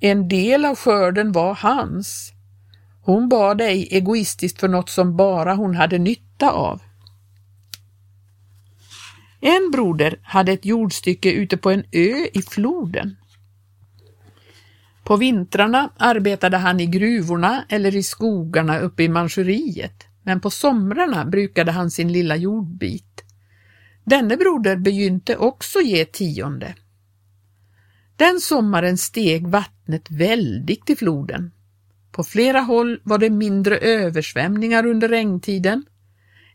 en 0.00 0.28
del 0.28 0.64
av 0.64 0.76
skörden 0.76 1.32
var 1.32 1.54
hans. 1.54 2.32
Hon 3.02 3.28
bad 3.28 3.60
ej 3.60 3.88
egoistiskt 3.90 4.60
för 4.60 4.68
något 4.68 4.90
som 4.90 5.16
bara 5.16 5.54
hon 5.54 5.74
hade 5.74 5.98
nytta 5.98 6.50
av. 6.50 6.82
En 9.40 9.70
broder 9.72 10.18
hade 10.22 10.52
ett 10.52 10.64
jordstycke 10.64 11.32
ute 11.32 11.56
på 11.56 11.70
en 11.70 11.84
ö 11.92 12.26
i 12.32 12.42
floden. 12.42 13.16
På 15.04 15.16
vintrarna 15.16 15.90
arbetade 15.96 16.56
han 16.56 16.80
i 16.80 16.86
gruvorna 16.86 17.64
eller 17.68 17.96
i 17.96 18.02
skogarna 18.02 18.78
uppe 18.78 19.02
i 19.02 19.08
Manchuriet, 19.08 20.06
men 20.22 20.40
på 20.40 20.50
somrarna 20.50 21.24
brukade 21.24 21.72
han 21.72 21.90
sin 21.90 22.12
lilla 22.12 22.36
jordbit. 22.36 23.24
Denne 24.04 24.36
broder 24.36 24.76
begynte 24.76 25.36
också 25.36 25.80
ge 25.80 26.04
tionde. 26.04 26.74
Den 28.20 28.40
sommaren 28.40 28.98
steg 28.98 29.48
vattnet 29.48 30.10
väldigt 30.10 30.90
i 30.90 30.96
floden. 30.96 31.50
På 32.12 32.24
flera 32.24 32.60
håll 32.60 33.00
var 33.04 33.18
det 33.18 33.30
mindre 33.30 33.78
översvämningar 33.78 34.86
under 34.86 35.08
regntiden. 35.08 35.84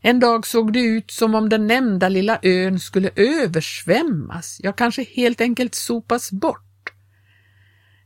En 0.01 0.19
dag 0.19 0.47
såg 0.47 0.73
det 0.73 0.79
ut 0.79 1.11
som 1.11 1.35
om 1.35 1.49
den 1.49 1.67
nämnda 1.67 2.09
lilla 2.09 2.39
ön 2.41 2.79
skulle 2.79 3.09
översvämmas, 3.15 4.59
ja 4.63 4.73
kanske 4.73 5.03
helt 5.03 5.41
enkelt 5.41 5.75
sopas 5.75 6.31
bort. 6.31 6.93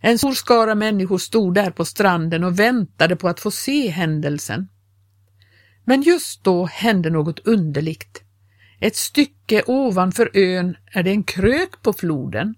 En 0.01 0.17
stor 0.17 0.33
skara 0.33 0.75
människor 0.75 1.17
stod 1.17 1.53
där 1.53 1.71
på 1.71 1.85
stranden 1.85 2.43
och 2.43 2.59
väntade 2.59 3.15
på 3.15 3.27
att 3.29 3.39
få 3.39 3.51
se 3.51 3.89
händelsen. 3.89 4.67
Men 5.85 6.01
just 6.01 6.43
då 6.43 6.65
hände 6.65 7.09
något 7.09 7.39
underligt. 7.39 8.23
Ett 8.79 8.95
stycke 8.95 9.63
ovanför 9.67 10.31
ön 10.33 10.75
är 10.91 11.03
det 11.03 11.11
en 11.11 11.23
krök 11.23 11.81
på 11.81 11.93
floden. 11.93 12.55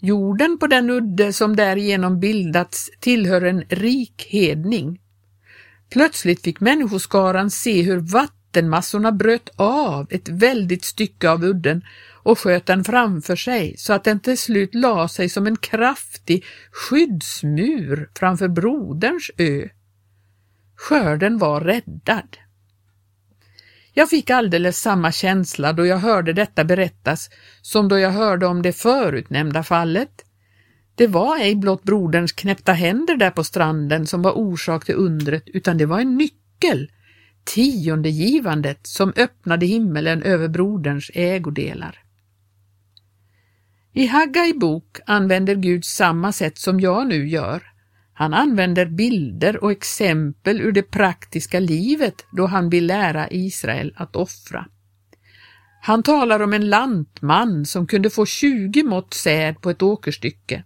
Jorden 0.00 0.58
på 0.58 0.66
den 0.66 0.90
udde 0.90 1.32
som 1.32 1.56
därigenom 1.56 2.20
bildats 2.20 2.90
tillhör 3.00 3.42
en 3.42 3.60
rik 3.60 4.26
hedning. 4.30 5.00
Plötsligt 5.90 6.42
fick 6.42 6.60
människoskaran 6.60 7.50
se 7.50 7.82
hur 7.82 7.96
vattenmassorna 7.96 9.12
bröt 9.12 9.50
av 9.56 10.06
ett 10.10 10.28
väldigt 10.28 10.84
stycke 10.84 11.30
av 11.30 11.44
udden 11.44 11.84
och 12.22 12.38
sköt 12.38 12.66
den 12.66 12.84
framför 12.84 13.36
sig 13.36 13.74
så 13.78 13.92
att 13.92 14.04
den 14.04 14.20
till 14.20 14.38
slut 14.38 14.74
la 14.74 15.08
sig 15.08 15.28
som 15.28 15.46
en 15.46 15.56
kraftig 15.56 16.44
skyddsmur 16.72 18.10
framför 18.14 18.48
broderns 18.48 19.30
ö. 19.38 19.68
Skörden 20.76 21.38
var 21.38 21.60
räddad. 21.60 22.36
Jag 23.98 24.10
fick 24.10 24.30
alldeles 24.30 24.80
samma 24.80 25.12
känsla 25.12 25.72
då 25.72 25.86
jag 25.86 25.98
hörde 25.98 26.32
detta 26.32 26.64
berättas 26.64 27.30
som 27.62 27.88
då 27.88 27.98
jag 27.98 28.10
hörde 28.10 28.46
om 28.46 28.62
det 28.62 28.72
förutnämnda 28.72 29.62
fallet. 29.62 30.24
Det 30.94 31.06
var 31.06 31.38
ej 31.38 31.56
blott 31.56 31.82
broderns 31.82 32.32
knäppta 32.32 32.72
händer 32.72 33.16
där 33.16 33.30
på 33.30 33.44
stranden 33.44 34.06
som 34.06 34.22
var 34.22 34.32
orsak 34.32 34.84
till 34.84 34.94
undret, 34.94 35.42
utan 35.46 35.78
det 35.78 35.86
var 35.86 36.00
en 36.00 36.16
nyckel, 36.16 36.90
tiondegivandet, 37.44 38.86
som 38.86 39.12
öppnade 39.16 39.66
himmelen 39.66 40.22
över 40.22 40.48
broderns 40.48 41.10
ägodelar. 41.14 41.98
I 43.92 44.06
Haggai 44.06 44.52
bok 44.52 44.98
använder 45.06 45.54
Gud 45.54 45.84
samma 45.84 46.32
sätt 46.32 46.58
som 46.58 46.80
jag 46.80 47.08
nu 47.08 47.28
gör. 47.28 47.62
Han 48.18 48.34
använder 48.34 48.86
bilder 48.86 49.64
och 49.64 49.72
exempel 49.72 50.60
ur 50.60 50.72
det 50.72 50.82
praktiska 50.82 51.60
livet 51.60 52.26
då 52.30 52.46
han 52.46 52.70
vill 52.70 52.86
lära 52.86 53.30
Israel 53.30 53.94
att 53.96 54.16
offra. 54.16 54.66
Han 55.82 56.02
talar 56.02 56.40
om 56.40 56.52
en 56.52 56.68
lantman 56.68 57.66
som 57.66 57.86
kunde 57.86 58.10
få 58.10 58.26
20 58.26 58.82
mått 58.82 59.14
säd 59.14 59.60
på 59.60 59.70
ett 59.70 59.82
åkerstycke. 59.82 60.64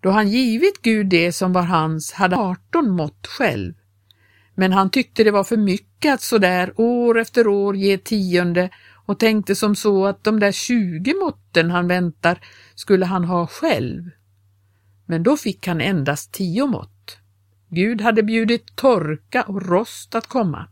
Då 0.00 0.10
han 0.10 0.28
givit 0.28 0.82
Gud 0.82 1.06
det 1.06 1.32
som 1.32 1.52
var 1.52 1.62
hans 1.62 2.12
hade 2.12 2.36
18 2.36 2.90
mått 2.90 3.26
själv. 3.26 3.74
Men 4.54 4.72
han 4.72 4.90
tyckte 4.90 5.24
det 5.24 5.30
var 5.30 5.44
för 5.44 5.56
mycket 5.56 6.14
att 6.14 6.22
sådär 6.22 6.72
år 6.76 7.18
efter 7.18 7.46
år 7.46 7.76
ge 7.76 7.98
tionde 7.98 8.70
och 9.06 9.18
tänkte 9.18 9.54
som 9.54 9.76
så 9.76 10.06
att 10.06 10.24
de 10.24 10.40
där 10.40 10.52
20 10.52 11.14
måtten 11.14 11.70
han 11.70 11.88
väntar 11.88 12.38
skulle 12.74 13.06
han 13.06 13.24
ha 13.24 13.46
själv 13.46 14.10
men 15.12 15.22
då 15.22 15.36
fick 15.36 15.66
han 15.66 15.80
endast 15.80 16.32
tio 16.32 16.66
mått. 16.66 17.18
Gud 17.68 18.00
hade 18.00 18.22
bjudit 18.22 18.76
torka 18.76 19.42
och 19.42 19.66
rost 19.66 20.14
att 20.14 20.26
komma. 20.26 20.68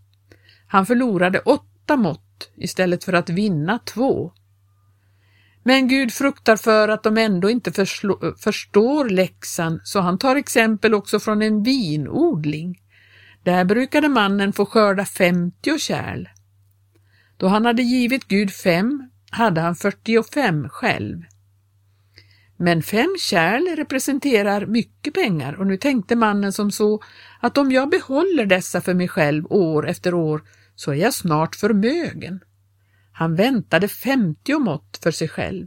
Han 0.66 0.86
förlorade 0.86 1.38
åtta 1.38 1.96
mått 1.96 2.50
istället 2.56 3.04
för 3.04 3.12
att 3.12 3.30
vinna 3.30 3.78
två. 3.78 4.32
Men 5.62 5.88
Gud 5.88 6.12
fruktar 6.12 6.56
för 6.56 6.88
att 6.88 7.02
de 7.02 7.18
ändå 7.18 7.50
inte 7.50 7.72
förstår 8.38 9.08
läxan 9.08 9.80
så 9.84 10.00
han 10.00 10.18
tar 10.18 10.36
exempel 10.36 10.94
också 10.94 11.20
från 11.20 11.42
en 11.42 11.62
vinodling. 11.62 12.80
Där 13.42 13.64
brukade 13.64 14.08
mannen 14.08 14.52
få 14.52 14.66
skörda 14.66 15.04
50 15.04 15.78
kärl. 15.78 16.28
Då 17.36 17.48
han 17.48 17.64
hade 17.64 17.82
givit 17.82 18.28
Gud 18.28 18.52
fem 18.52 19.10
hade 19.30 19.60
han 19.60 19.74
45 19.74 20.68
själv. 20.68 21.22
Men 22.62 22.82
fem 22.82 23.16
kärl 23.18 23.76
representerar 23.76 24.66
mycket 24.66 25.14
pengar 25.14 25.60
och 25.60 25.66
nu 25.66 25.76
tänkte 25.76 26.16
mannen 26.16 26.52
som 26.52 26.70
så 26.70 27.02
att 27.40 27.58
om 27.58 27.72
jag 27.72 27.90
behåller 27.90 28.46
dessa 28.46 28.80
för 28.80 28.94
mig 28.94 29.08
själv 29.08 29.46
år 29.50 29.88
efter 29.88 30.14
år 30.14 30.42
så 30.74 30.90
är 30.90 30.94
jag 30.94 31.14
snart 31.14 31.56
förmögen. 31.56 32.40
Han 33.12 33.34
väntade 33.34 33.88
50 33.88 34.58
mått 34.58 34.98
för 35.02 35.10
sig 35.10 35.28
själv. 35.28 35.66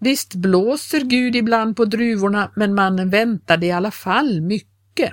Visst 0.00 0.34
blåser 0.34 1.00
Gud 1.00 1.36
ibland 1.36 1.76
på 1.76 1.84
druvorna 1.84 2.52
men 2.56 2.74
mannen 2.74 3.10
väntade 3.10 3.66
i 3.66 3.72
alla 3.72 3.90
fall 3.90 4.40
mycket. 4.40 5.12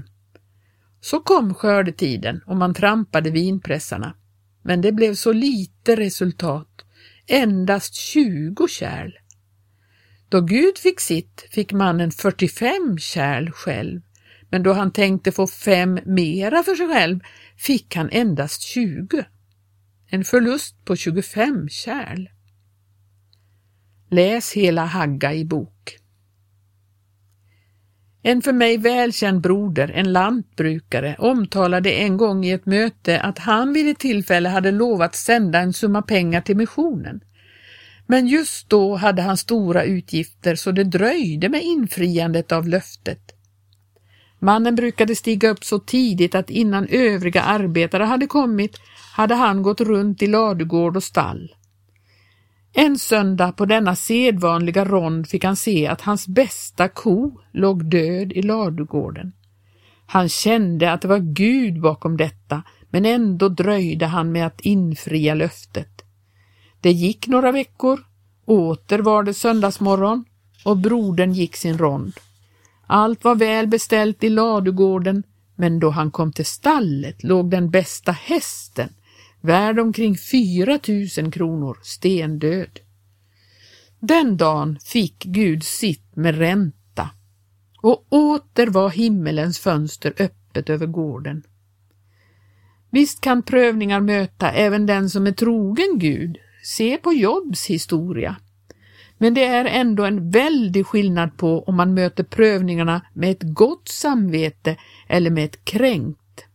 Så 1.01 1.19
kom 1.19 1.53
skördetiden 1.53 2.41
och 2.45 2.57
man 2.57 2.73
trampade 2.73 3.29
vinpressarna. 3.29 4.15
Men 4.63 4.81
det 4.81 4.91
blev 4.91 5.15
så 5.15 5.33
lite 5.33 5.95
resultat, 5.95 6.85
endast 7.27 7.93
20 7.93 8.67
kärl. 8.67 9.24
Då 10.35 10.41
Gud 10.41 10.77
fick 10.77 10.99
sitt 10.99 11.47
fick 11.51 11.73
mannen 11.73 12.11
45 12.11 12.97
kärl 12.97 13.51
själv, 13.51 14.01
men 14.49 14.63
då 14.63 14.73
han 14.73 14.91
tänkte 14.91 15.31
få 15.31 15.47
fem 15.47 15.99
mera 16.05 16.63
för 16.63 16.75
sig 16.75 16.87
själv 16.87 17.19
fick 17.57 17.95
han 17.95 18.09
endast 18.11 18.61
20. 18.61 19.25
En 20.07 20.23
förlust 20.23 20.85
på 20.85 20.95
25 20.95 21.69
kärl. 21.69 22.29
Läs 24.09 24.53
hela 24.53 24.85
Hagga 24.85 25.33
i 25.33 25.45
bok. 25.45 25.97
En 28.23 28.41
för 28.41 28.53
mig 28.53 28.77
välkänd 28.77 29.41
broder, 29.41 29.91
en 29.91 30.13
lantbrukare, 30.13 31.15
omtalade 31.19 31.91
en 31.91 32.17
gång 32.17 32.45
i 32.45 32.51
ett 32.51 32.65
möte 32.65 33.21
att 33.21 33.39
han 33.39 33.73
vid 33.73 33.89
ett 33.89 33.99
tillfälle 33.99 34.49
hade 34.49 34.71
lovat 34.71 35.15
sända 35.15 35.59
en 35.59 35.73
summa 35.73 36.01
pengar 36.01 36.41
till 36.41 36.57
missionen. 36.57 37.21
Men 38.05 38.27
just 38.27 38.69
då 38.69 38.95
hade 38.95 39.21
han 39.21 39.37
stora 39.37 39.83
utgifter 39.83 40.55
så 40.55 40.71
det 40.71 40.83
dröjde 40.83 41.49
med 41.49 41.63
infriandet 41.63 42.51
av 42.51 42.67
löftet. 42.67 43.31
Mannen 44.39 44.75
brukade 44.75 45.15
stiga 45.15 45.49
upp 45.49 45.63
så 45.63 45.79
tidigt 45.79 46.35
att 46.35 46.49
innan 46.49 46.87
övriga 46.87 47.41
arbetare 47.41 48.03
hade 48.03 48.27
kommit 48.27 48.77
hade 49.13 49.35
han 49.35 49.63
gått 49.63 49.81
runt 49.81 50.21
i 50.21 50.27
ladugård 50.27 50.97
och 50.97 51.03
stall. 51.03 51.55
En 52.73 52.99
söndag 52.99 53.51
på 53.51 53.65
denna 53.65 53.95
sedvanliga 53.95 54.85
rond 54.85 55.27
fick 55.27 55.43
han 55.43 55.55
se 55.55 55.87
att 55.87 56.01
hans 56.01 56.27
bästa 56.27 56.87
ko 56.87 57.39
låg 57.51 57.85
död 57.85 58.31
i 58.31 58.41
ladugården. 58.41 59.33
Han 60.05 60.29
kände 60.29 60.91
att 60.91 61.01
det 61.01 61.07
var 61.07 61.19
Gud 61.19 61.81
bakom 61.81 62.17
detta, 62.17 62.63
men 62.89 63.05
ändå 63.05 63.49
dröjde 63.49 64.05
han 64.05 64.31
med 64.31 64.47
att 64.47 64.61
infria 64.61 65.33
löftet. 65.33 65.94
Det 66.85 66.91
gick 66.91 67.27
några 67.27 67.51
veckor, 67.51 68.05
åter 68.45 68.99
var 68.99 69.23
det 69.23 69.33
söndagsmorgon 69.33 70.25
och 70.65 70.77
brodern 70.77 71.33
gick 71.33 71.55
sin 71.55 71.77
rond. 71.77 72.13
Allt 72.87 73.23
var 73.23 73.35
väl 73.35 73.67
beställt 73.67 74.23
i 74.23 74.29
ladugården, 74.29 75.23
men 75.55 75.79
då 75.79 75.89
han 75.89 76.11
kom 76.11 76.31
till 76.31 76.45
stallet 76.45 77.23
låg 77.23 77.49
den 77.49 77.69
bästa 77.69 78.11
hästen, 78.11 78.89
värd 79.41 79.79
omkring 79.79 80.17
4 80.17 80.79
000 81.17 81.31
kronor, 81.31 81.77
stendöd. 81.83 82.79
Den 83.99 84.37
dagen 84.37 84.79
fick 84.83 85.23
Gud 85.23 85.63
sitt 85.63 86.15
med 86.15 86.37
ränta 86.37 87.09
och 87.81 88.05
åter 88.09 88.67
var 88.67 88.89
himmelens 88.89 89.59
fönster 89.59 90.13
öppet 90.19 90.69
över 90.69 90.87
gården. 90.87 91.43
Visst 92.89 93.21
kan 93.21 93.43
prövningar 93.43 93.99
möta 93.99 94.51
även 94.51 94.85
den 94.85 95.09
som 95.09 95.27
är 95.27 95.31
trogen 95.31 95.99
Gud, 95.99 96.37
Se 96.65 96.97
på 96.97 97.13
Jobs 97.13 97.65
historia. 97.65 98.35
Men 99.17 99.33
det 99.33 99.45
är 99.45 99.65
ändå 99.65 100.05
en 100.05 100.31
väldig 100.31 100.85
skillnad 100.85 101.37
på 101.37 101.63
om 101.63 101.75
man 101.75 101.93
möter 101.93 102.23
prövningarna 102.23 103.01
med 103.13 103.31
ett 103.31 103.43
gott 103.43 103.87
samvete 103.87 104.77
eller 105.07 105.29
med 105.29 105.45
ett 105.45 105.65
kränkt. 105.65 106.45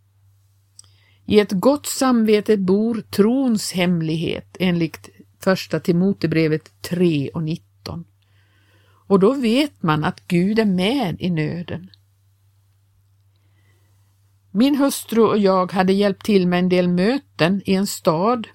I 1.27 1.40
ett 1.40 1.53
gott 1.53 1.87
samvete 1.87 2.57
bor 2.57 3.03
trons 3.11 3.73
hemlighet 3.73 4.57
enligt 4.61 5.11
första 5.38 5.81
Timotebrevet 5.81 6.83
3 6.83 7.31
och 7.35 7.42
19. 7.42 8.05
Och 9.07 9.20
då 9.20 9.33
vet 9.33 9.83
man 9.83 10.05
att 10.05 10.29
Gud 10.29 10.59
är 10.59 10.64
med 10.64 11.16
i 11.20 11.31
nöden. 11.31 11.90
Min 14.51 14.77
hustru 14.77 15.23
och 15.23 15.38
jag 15.38 15.73
hade 15.73 15.92
hjälpt 15.92 16.25
till 16.25 16.46
med 16.46 16.59
en 16.59 16.68
del 16.68 16.88
möten 16.88 17.62
i 17.64 17.75
en 17.75 17.87
stad 17.87 18.49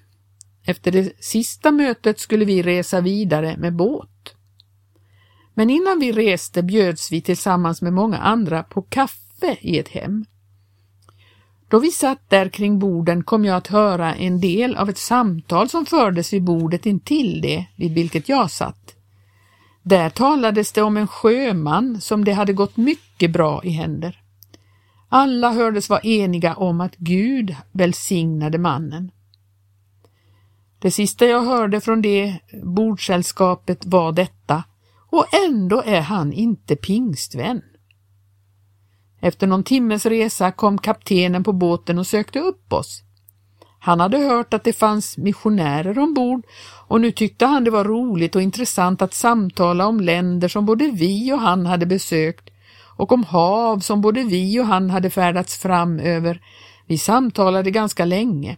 efter 0.66 0.92
det 0.92 1.24
sista 1.24 1.70
mötet 1.70 2.20
skulle 2.20 2.44
vi 2.44 2.62
resa 2.62 3.00
vidare 3.00 3.56
med 3.56 3.76
båt. 3.76 4.34
Men 5.54 5.70
innan 5.70 5.98
vi 5.98 6.12
reste 6.12 6.62
bjöds 6.62 7.12
vi 7.12 7.20
tillsammans 7.20 7.82
med 7.82 7.92
många 7.92 8.18
andra 8.18 8.62
på 8.62 8.82
kaffe 8.82 9.56
i 9.60 9.78
ett 9.78 9.88
hem. 9.88 10.24
Då 11.68 11.78
vi 11.78 11.90
satt 11.90 12.30
där 12.30 12.48
kring 12.48 12.78
borden 12.78 13.24
kom 13.24 13.44
jag 13.44 13.56
att 13.56 13.66
höra 13.66 14.14
en 14.14 14.40
del 14.40 14.76
av 14.76 14.90
ett 14.90 14.98
samtal 14.98 15.68
som 15.68 15.86
fördes 15.86 16.32
vid 16.32 16.42
bordet 16.42 16.86
intill 16.86 17.40
det 17.40 17.66
vid 17.76 17.94
vilket 17.94 18.28
jag 18.28 18.50
satt. 18.50 18.94
Där 19.82 20.10
talades 20.10 20.72
det 20.72 20.82
om 20.82 20.96
en 20.96 21.06
sjöman 21.06 22.00
som 22.00 22.24
det 22.24 22.32
hade 22.32 22.52
gått 22.52 22.76
mycket 22.76 23.32
bra 23.32 23.64
i 23.64 23.70
händer. 23.70 24.22
Alla 25.08 25.52
hördes 25.52 25.88
vara 25.88 26.00
eniga 26.00 26.54
om 26.54 26.80
att 26.80 26.96
Gud 26.96 27.56
välsignade 27.72 28.58
mannen. 28.58 29.10
Det 30.86 30.90
sista 30.90 31.26
jag 31.26 31.42
hörde 31.42 31.80
från 31.80 32.02
det 32.02 32.38
bordsällskapet 32.62 33.84
var 33.84 34.12
detta 34.12 34.64
och 35.10 35.26
ändå 35.46 35.82
är 35.86 36.00
han 36.00 36.32
inte 36.32 36.76
pingstvän. 36.76 37.62
Efter 39.20 39.46
någon 39.46 39.62
timmes 39.62 40.06
resa 40.06 40.52
kom 40.52 40.78
kaptenen 40.78 41.44
på 41.44 41.52
båten 41.52 41.98
och 41.98 42.06
sökte 42.06 42.40
upp 42.40 42.72
oss. 42.72 43.02
Han 43.78 44.00
hade 44.00 44.18
hört 44.18 44.54
att 44.54 44.64
det 44.64 44.72
fanns 44.72 45.18
missionärer 45.18 45.98
ombord 45.98 46.46
och 46.88 47.00
nu 47.00 47.12
tyckte 47.12 47.46
han 47.46 47.64
det 47.64 47.70
var 47.70 47.84
roligt 47.84 48.36
och 48.36 48.42
intressant 48.42 49.02
att 49.02 49.14
samtala 49.14 49.86
om 49.86 50.00
länder 50.00 50.48
som 50.48 50.66
både 50.66 50.90
vi 50.90 51.32
och 51.32 51.40
han 51.40 51.66
hade 51.66 51.86
besökt 51.86 52.50
och 52.96 53.12
om 53.12 53.24
hav 53.24 53.78
som 53.78 54.00
både 54.00 54.22
vi 54.22 54.60
och 54.60 54.66
han 54.66 54.90
hade 54.90 55.10
färdats 55.10 55.56
fram 55.56 55.98
över. 55.98 56.40
Vi 56.86 56.98
samtalade 56.98 57.70
ganska 57.70 58.04
länge. 58.04 58.56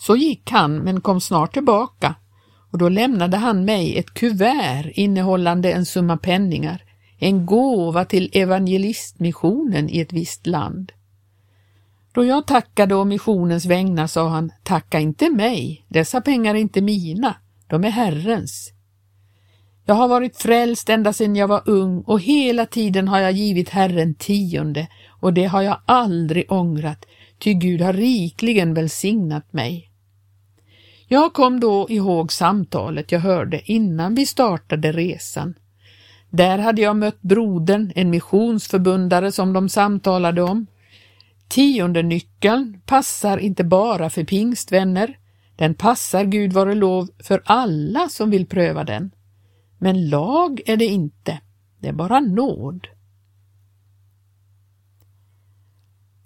Så 0.00 0.16
gick 0.16 0.50
han 0.50 0.78
men 0.78 1.00
kom 1.00 1.20
snart 1.20 1.52
tillbaka 1.52 2.14
och 2.72 2.78
då 2.78 2.88
lämnade 2.88 3.36
han 3.36 3.64
mig 3.64 3.98
ett 3.98 4.14
kuvert 4.14 4.90
innehållande 4.94 5.72
en 5.72 5.86
summa 5.86 6.16
penningar, 6.16 6.82
en 7.18 7.46
gåva 7.46 8.04
till 8.04 8.30
evangelistmissionen 8.32 9.90
i 9.90 10.00
ett 10.00 10.12
visst 10.12 10.46
land. 10.46 10.92
Då 12.12 12.24
jag 12.24 12.46
tackade 12.46 12.94
å 12.94 13.04
missionens 13.04 13.66
vägnar 13.66 14.06
sa 14.06 14.28
han, 14.28 14.52
tacka 14.62 15.00
inte 15.00 15.30
mig, 15.30 15.84
dessa 15.88 16.20
pengar 16.20 16.54
är 16.54 16.58
inte 16.58 16.80
mina, 16.80 17.34
de 17.66 17.84
är 17.84 17.90
Herrens. 17.90 18.72
Jag 19.84 19.94
har 19.94 20.08
varit 20.08 20.36
frälst 20.36 20.88
ända 20.88 21.12
sedan 21.12 21.36
jag 21.36 21.48
var 21.48 21.62
ung 21.66 22.00
och 22.00 22.20
hela 22.20 22.66
tiden 22.66 23.08
har 23.08 23.18
jag 23.18 23.32
givit 23.32 23.68
Herren 23.68 24.14
tionde 24.14 24.88
och 25.20 25.32
det 25.34 25.44
har 25.44 25.62
jag 25.62 25.80
aldrig 25.86 26.52
ångrat, 26.52 27.04
ty 27.38 27.54
Gud 27.54 27.80
har 27.80 27.92
rikligen 27.92 28.74
välsignat 28.74 29.52
mig. 29.52 29.89
Jag 31.12 31.32
kom 31.32 31.60
då 31.60 31.86
ihåg 31.90 32.32
samtalet 32.32 33.12
jag 33.12 33.20
hörde 33.20 33.72
innan 33.72 34.14
vi 34.14 34.26
startade 34.26 34.92
resan. 34.92 35.54
Där 36.30 36.58
hade 36.58 36.82
jag 36.82 36.96
mött 36.96 37.22
brodern, 37.22 37.92
en 37.94 38.10
missionsförbundare 38.10 39.32
som 39.32 39.52
de 39.52 39.68
samtalade 39.68 40.42
om. 40.42 40.66
Tionde 41.48 42.02
nyckeln 42.02 42.80
passar 42.86 43.38
inte 43.38 43.64
bara 43.64 44.10
för 44.10 44.24
pingstvänner, 44.24 45.18
den 45.56 45.74
passar 45.74 46.24
Gud 46.24 46.52
vare 46.52 46.74
lov 46.74 47.08
för 47.18 47.42
alla 47.44 48.08
som 48.08 48.30
vill 48.30 48.46
pröva 48.46 48.84
den. 48.84 49.10
Men 49.78 50.08
lag 50.08 50.60
är 50.66 50.76
det 50.76 50.86
inte, 50.86 51.40
det 51.78 51.88
är 51.88 51.92
bara 51.92 52.20
nåd. 52.20 52.86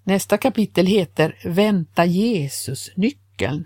Nästa 0.03 0.37
kapitel 0.37 0.85
heter 0.85 1.37
Vänta 1.45 2.05
Jesus 2.05 2.91
nyckeln. 2.95 3.65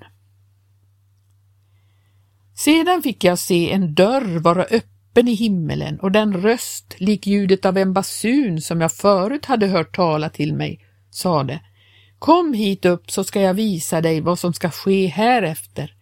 Sedan 2.59 3.01
fick 3.01 3.23
jag 3.23 3.39
se 3.39 3.71
en 3.71 3.93
dörr 3.93 4.39
vara 4.39 4.63
öppen 4.63 5.27
i 5.27 5.33
himmelen 5.33 5.99
och 5.99 6.11
den 6.11 6.33
röst, 6.41 6.95
lik 6.97 7.27
ljudet 7.27 7.65
av 7.65 7.77
en 7.77 7.93
basun 7.93 8.61
som 8.61 8.81
jag 8.81 8.91
förut 8.91 9.45
hade 9.45 9.67
hört 9.67 9.95
tala 9.95 10.29
till 10.29 10.53
mig, 10.53 10.79
sade 11.11 11.59
Kom 12.19 12.53
hit 12.53 12.85
upp 12.85 13.11
så 13.11 13.23
ska 13.23 13.41
jag 13.41 13.53
visa 13.53 14.01
dig 14.01 14.21
vad 14.21 14.39
som 14.39 14.53
ska 14.53 14.69
ske 14.69 15.07
härefter. 15.07 15.93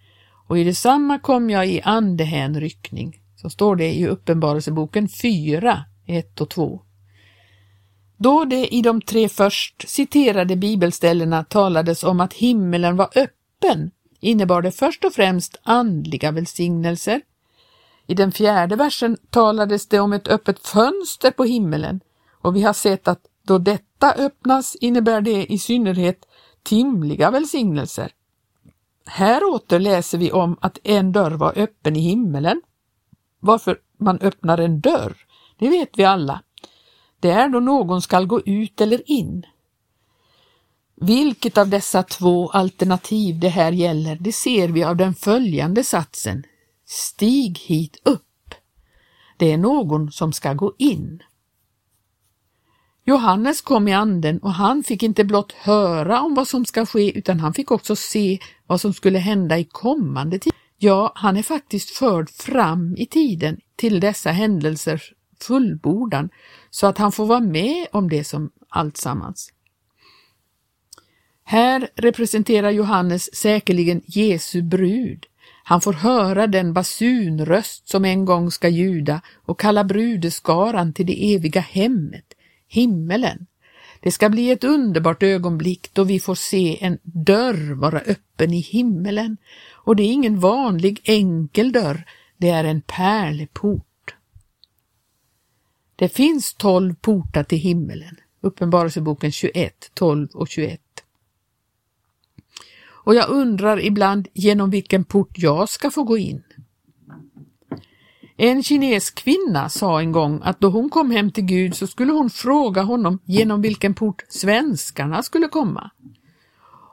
Och 0.47 0.57
i 0.57 0.63
detsamma 0.63 1.19
kom 1.19 1.49
jag 1.49 1.67
i 1.67 1.81
andehänryckning. 1.81 3.19
Så 3.35 3.49
står 3.49 3.75
det 3.75 3.93
i 3.93 4.07
Uppenbarelseboken 4.07 5.09
4, 5.09 5.85
1 6.07 6.41
och 6.41 6.49
2. 6.49 6.81
Då 8.17 8.45
det 8.45 8.75
i 8.75 8.81
de 8.81 9.01
tre 9.01 9.29
först 9.29 9.89
citerade 9.89 10.55
bibelställena 10.55 11.43
talades 11.43 12.03
om 12.03 12.19
att 12.19 12.33
himmelen 12.33 12.95
var 12.95 13.09
öppen 13.15 13.91
innebar 14.19 14.61
det 14.61 14.71
först 14.71 15.05
och 15.05 15.13
främst 15.13 15.55
andliga 15.63 16.31
välsignelser. 16.31 17.21
I 18.07 18.13
den 18.13 18.31
fjärde 18.31 18.75
versen 18.75 19.17
talades 19.29 19.87
det 19.87 19.99
om 19.99 20.13
ett 20.13 20.27
öppet 20.27 20.67
fönster 20.67 21.31
på 21.31 21.43
himmelen 21.43 21.99
och 22.41 22.55
vi 22.55 22.61
har 22.61 22.73
sett 22.73 23.07
att 23.07 23.21
då 23.43 23.57
detta 23.57 24.13
öppnas 24.13 24.75
innebär 24.75 25.21
det 25.21 25.53
i 25.53 25.59
synnerhet 25.59 26.25
timliga 26.63 27.31
välsignelser. 27.31 28.11
Här 29.05 29.43
åter 29.43 29.79
läser 29.79 30.17
vi 30.17 30.31
om 30.31 30.57
att 30.61 30.79
en 30.83 31.11
dörr 31.11 31.31
var 31.31 31.57
öppen 31.57 31.95
i 31.95 31.99
himmelen. 31.99 32.61
Varför 33.39 33.79
man 33.99 34.19
öppnar 34.19 34.57
en 34.57 34.79
dörr, 34.79 35.17
det 35.57 35.69
vet 35.69 35.89
vi 35.97 36.03
alla. 36.03 36.41
Det 37.19 37.29
är 37.29 37.49
då 37.49 37.59
någon 37.59 38.01
skall 38.01 38.25
gå 38.25 38.41
ut 38.41 38.81
eller 38.81 39.11
in. 39.11 39.45
Vilket 41.01 41.57
av 41.57 41.69
dessa 41.69 42.03
två 42.03 42.49
alternativ 42.49 43.39
det 43.39 43.49
här 43.49 43.71
gäller, 43.71 44.17
det 44.19 44.31
ser 44.31 44.67
vi 44.67 44.83
av 44.83 44.95
den 44.95 45.13
följande 45.13 45.83
satsen. 45.83 46.43
Stig 46.85 47.59
hit 47.59 47.97
upp. 48.03 48.55
Det 49.37 49.51
är 49.51 49.57
någon 49.57 50.11
som 50.11 50.33
ska 50.33 50.53
gå 50.53 50.73
in. 50.77 51.23
Johannes 53.05 53.61
kom 53.61 53.87
i 53.87 53.93
anden 53.93 54.39
och 54.39 54.53
han 54.53 54.83
fick 54.83 55.03
inte 55.03 55.23
blott 55.23 55.51
höra 55.51 56.21
om 56.21 56.35
vad 56.35 56.47
som 56.47 56.65
ska 56.65 56.85
ske 56.85 57.17
utan 57.17 57.39
han 57.39 57.53
fick 57.53 57.71
också 57.71 57.95
se 57.95 58.39
vad 58.67 58.81
som 58.81 58.93
skulle 58.93 59.19
hända 59.19 59.57
i 59.57 59.63
kommande 59.63 60.39
tid. 60.39 60.53
Ja, 60.77 61.11
han 61.15 61.37
är 61.37 61.43
faktiskt 61.43 61.89
förd 61.89 62.29
fram 62.29 62.95
i 62.97 63.05
tiden 63.05 63.59
till 63.75 63.99
dessa 63.99 64.31
händelsers 64.31 65.13
fullbordan 65.41 66.29
så 66.69 66.87
att 66.87 66.97
han 66.97 67.11
får 67.11 67.25
vara 67.25 67.39
med 67.39 67.87
om 67.91 68.09
det 68.09 68.23
som 68.23 68.51
alltsammans. 68.69 69.53
Här 71.49 71.89
representerar 71.95 72.71
Johannes 72.71 73.35
säkerligen 73.35 74.01
Jesu 74.05 74.61
brud. 74.61 75.25
Han 75.63 75.81
får 75.81 75.93
höra 75.93 76.47
den 76.47 76.73
basunröst 76.73 77.89
som 77.89 78.05
en 78.05 78.25
gång 78.25 78.51
ska 78.51 78.69
ljuda 78.69 79.21
och 79.35 79.59
kalla 79.59 79.83
brudeskaran 79.83 80.93
till 80.93 81.05
det 81.05 81.35
eviga 81.35 81.61
hemmet, 81.61 82.33
himmelen. 82.67 83.45
Det 83.99 84.11
ska 84.11 84.29
bli 84.29 84.51
ett 84.51 84.63
underbart 84.63 85.23
ögonblick 85.23 85.89
då 85.93 86.03
vi 86.03 86.19
får 86.19 86.35
se 86.35 86.83
en 86.83 86.97
dörr 87.03 87.73
vara 87.73 87.99
öppen 87.99 88.53
i 88.53 88.59
himmelen 88.59 89.37
och 89.71 89.95
det 89.95 90.03
är 90.03 90.11
ingen 90.11 90.39
vanlig 90.39 91.01
enkel 91.03 91.71
dörr, 91.71 92.05
det 92.37 92.49
är 92.49 92.63
en 92.63 92.81
pärleport. 92.81 94.15
Det 95.95 96.09
finns 96.09 96.53
tolv 96.53 96.95
portar 96.95 97.43
till 97.43 97.59
himmelen, 97.59 98.15
Uppenbarelseboken 98.41 99.31
21, 99.31 99.91
12 99.93 100.27
och 100.33 100.49
21 100.49 100.81
och 103.07 103.15
jag 103.15 103.29
undrar 103.29 103.85
ibland 103.85 104.27
genom 104.33 104.69
vilken 104.69 105.03
port 105.03 105.37
jag 105.37 105.69
ska 105.69 105.91
få 105.91 106.03
gå 106.03 106.17
in. 106.17 106.43
En 108.37 108.63
kinesisk 108.63 109.15
kvinna 109.15 109.69
sa 109.69 109.99
en 109.99 110.11
gång 110.11 110.41
att 110.43 110.59
då 110.59 110.69
hon 110.69 110.89
kom 110.89 111.11
hem 111.11 111.31
till 111.31 111.43
Gud 111.43 111.75
så 111.75 111.87
skulle 111.87 112.11
hon 112.11 112.29
fråga 112.29 112.81
honom 112.81 113.19
genom 113.25 113.61
vilken 113.61 113.93
port 113.93 114.23
svenskarna 114.29 115.23
skulle 115.23 115.47
komma. 115.47 115.91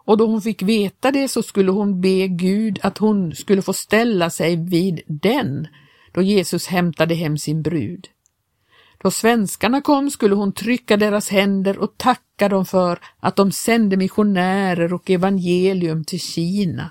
Och 0.04 0.16
då 0.16 0.26
hon 0.26 0.42
fick 0.42 0.62
veta 0.62 1.10
det 1.10 1.28
så 1.28 1.42
skulle 1.42 1.70
hon 1.70 2.00
be 2.00 2.28
Gud 2.28 2.78
att 2.82 2.98
hon 2.98 3.34
skulle 3.34 3.62
få 3.62 3.72
ställa 3.72 4.30
sig 4.30 4.56
vid 4.56 5.00
den 5.06 5.66
då 6.12 6.22
Jesus 6.22 6.66
hämtade 6.66 7.14
hem 7.14 7.38
sin 7.38 7.62
brud. 7.62 8.08
Då 9.04 9.10
svenskarna 9.10 9.80
kom 9.80 10.10
skulle 10.10 10.34
hon 10.34 10.52
trycka 10.52 10.96
deras 10.96 11.28
händer 11.28 11.78
och 11.78 11.94
tacka 11.96 12.48
dem 12.48 12.66
för 12.66 12.98
att 13.20 13.36
de 13.36 13.52
sände 13.52 13.96
missionärer 13.96 14.92
och 14.92 15.10
evangelium 15.10 16.04
till 16.04 16.20
Kina. 16.20 16.90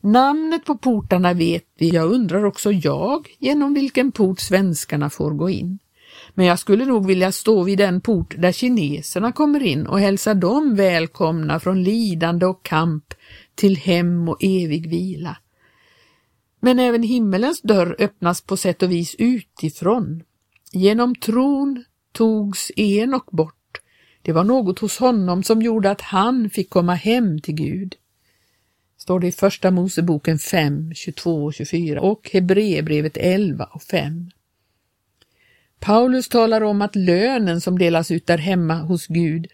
Namnet 0.00 0.64
på 0.64 0.76
portarna 0.76 1.32
vet 1.32 1.64
vi, 1.78 1.88
jag 1.88 2.12
undrar 2.12 2.44
också 2.44 2.72
jag 2.72 3.28
genom 3.38 3.74
vilken 3.74 4.12
port 4.12 4.40
svenskarna 4.40 5.10
får 5.10 5.30
gå 5.30 5.50
in. 5.50 5.78
Men 6.34 6.46
jag 6.46 6.58
skulle 6.58 6.84
nog 6.84 7.06
vilja 7.06 7.32
stå 7.32 7.62
vid 7.62 7.78
den 7.78 8.00
port 8.00 8.34
där 8.38 8.52
kineserna 8.52 9.32
kommer 9.32 9.62
in 9.62 9.86
och 9.86 10.00
hälsa 10.00 10.34
dem 10.34 10.74
välkomna 10.74 11.60
från 11.60 11.82
lidande 11.82 12.46
och 12.46 12.62
kamp 12.62 13.14
till 13.54 13.76
hem 13.76 14.28
och 14.28 14.38
evig 14.40 14.90
vila. 14.90 15.36
Men 16.60 16.78
även 16.78 17.02
himmelens 17.02 17.62
dörr 17.62 17.96
öppnas 17.98 18.40
på 18.40 18.56
sätt 18.56 18.82
och 18.82 18.92
vis 18.92 19.14
utifrån. 19.18 20.22
Genom 20.72 21.14
tron 21.14 21.84
togs 22.12 22.70
Enok 22.76 23.30
bort. 23.30 23.80
Det 24.22 24.32
var 24.32 24.44
något 24.44 24.78
hos 24.78 24.98
honom 24.98 25.42
som 25.42 25.62
gjorde 25.62 25.90
att 25.90 26.00
han 26.00 26.50
fick 26.50 26.70
komma 26.70 26.94
hem 26.94 27.40
till 27.40 27.54
Gud. 27.54 27.94
Står 28.98 29.20
det 29.20 29.26
i 29.26 29.32
Första 29.32 29.70
Moseboken 29.70 30.38
5, 30.38 30.94
22 30.94 31.44
och 31.44 31.54
24 31.54 32.00
och 32.00 32.30
Hebreerbrevet 32.32 33.16
11 33.16 33.64
och 33.64 33.82
5. 33.82 34.30
Paulus 35.80 36.28
talar 36.28 36.60
om 36.60 36.82
att 36.82 36.96
lönen 36.96 37.60
som 37.60 37.78
delas 37.78 38.10
ut 38.10 38.26
där 38.26 38.38
hemma 38.38 38.74
hos 38.74 39.06
Gud, 39.06 39.46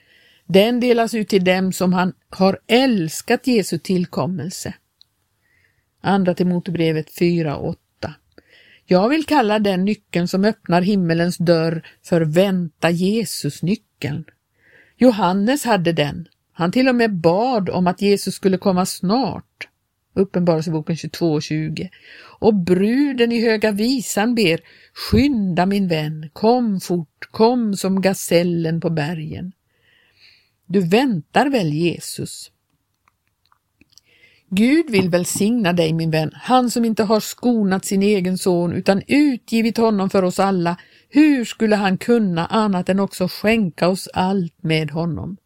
Den 0.46 0.80
delas 0.80 1.14
ut 1.14 1.28
till 1.28 1.44
dem 1.44 1.72
som 1.72 1.92
han 1.92 2.12
har 2.30 2.58
älskat 2.66 3.46
Jesu 3.46 3.78
tillkommelse. 3.78 4.74
Andra 6.00 6.34
Timoteusbrevet 6.34 7.10
4.8 7.20 7.76
jag 8.90 9.08
vill 9.08 9.24
kalla 9.24 9.58
den 9.58 9.84
nyckeln 9.84 10.28
som 10.28 10.44
öppnar 10.44 10.82
himmelens 10.82 11.36
dörr 11.36 11.86
för 12.02 12.20
vänta 12.20 12.90
Jesus-nyckeln. 12.90 14.24
Johannes 14.96 15.64
hade 15.64 15.92
den. 15.92 16.28
Han 16.52 16.72
till 16.72 16.88
och 16.88 16.94
med 16.94 17.14
bad 17.14 17.70
om 17.70 17.86
att 17.86 18.02
Jesus 18.02 18.34
skulle 18.34 18.58
komma 18.58 18.86
snart. 18.86 19.68
Uppenbarelseboken 20.14 20.96
22.20. 20.96 21.88
Och 22.40 22.54
bruden 22.54 23.32
i 23.32 23.40
Höga 23.42 23.72
visan 23.72 24.34
ber 24.34 24.60
Skynda 24.94 25.66
min 25.66 25.88
vän, 25.88 26.30
kom 26.32 26.80
fort, 26.80 27.28
kom 27.30 27.76
som 27.76 28.00
gasellen 28.00 28.80
på 28.80 28.90
bergen. 28.90 29.52
Du 30.66 30.80
väntar 30.80 31.46
väl 31.46 31.72
Jesus? 31.72 32.50
Gud 34.50 34.90
vill 34.90 35.10
välsigna 35.10 35.72
dig 35.72 35.92
min 35.92 36.10
vän, 36.10 36.30
han 36.34 36.70
som 36.70 36.84
inte 36.84 37.04
har 37.04 37.20
skonat 37.20 37.84
sin 37.84 38.02
egen 38.02 38.38
son 38.38 38.72
utan 38.72 39.02
utgivit 39.06 39.76
honom 39.76 40.10
för 40.10 40.22
oss 40.22 40.38
alla. 40.38 40.76
Hur 41.08 41.44
skulle 41.44 41.76
han 41.76 41.98
kunna 41.98 42.46
annat 42.46 42.88
än 42.88 43.00
också 43.00 43.28
skänka 43.28 43.88
oss 43.88 44.08
allt 44.14 44.62
med 44.62 44.90
honom? 44.90 45.36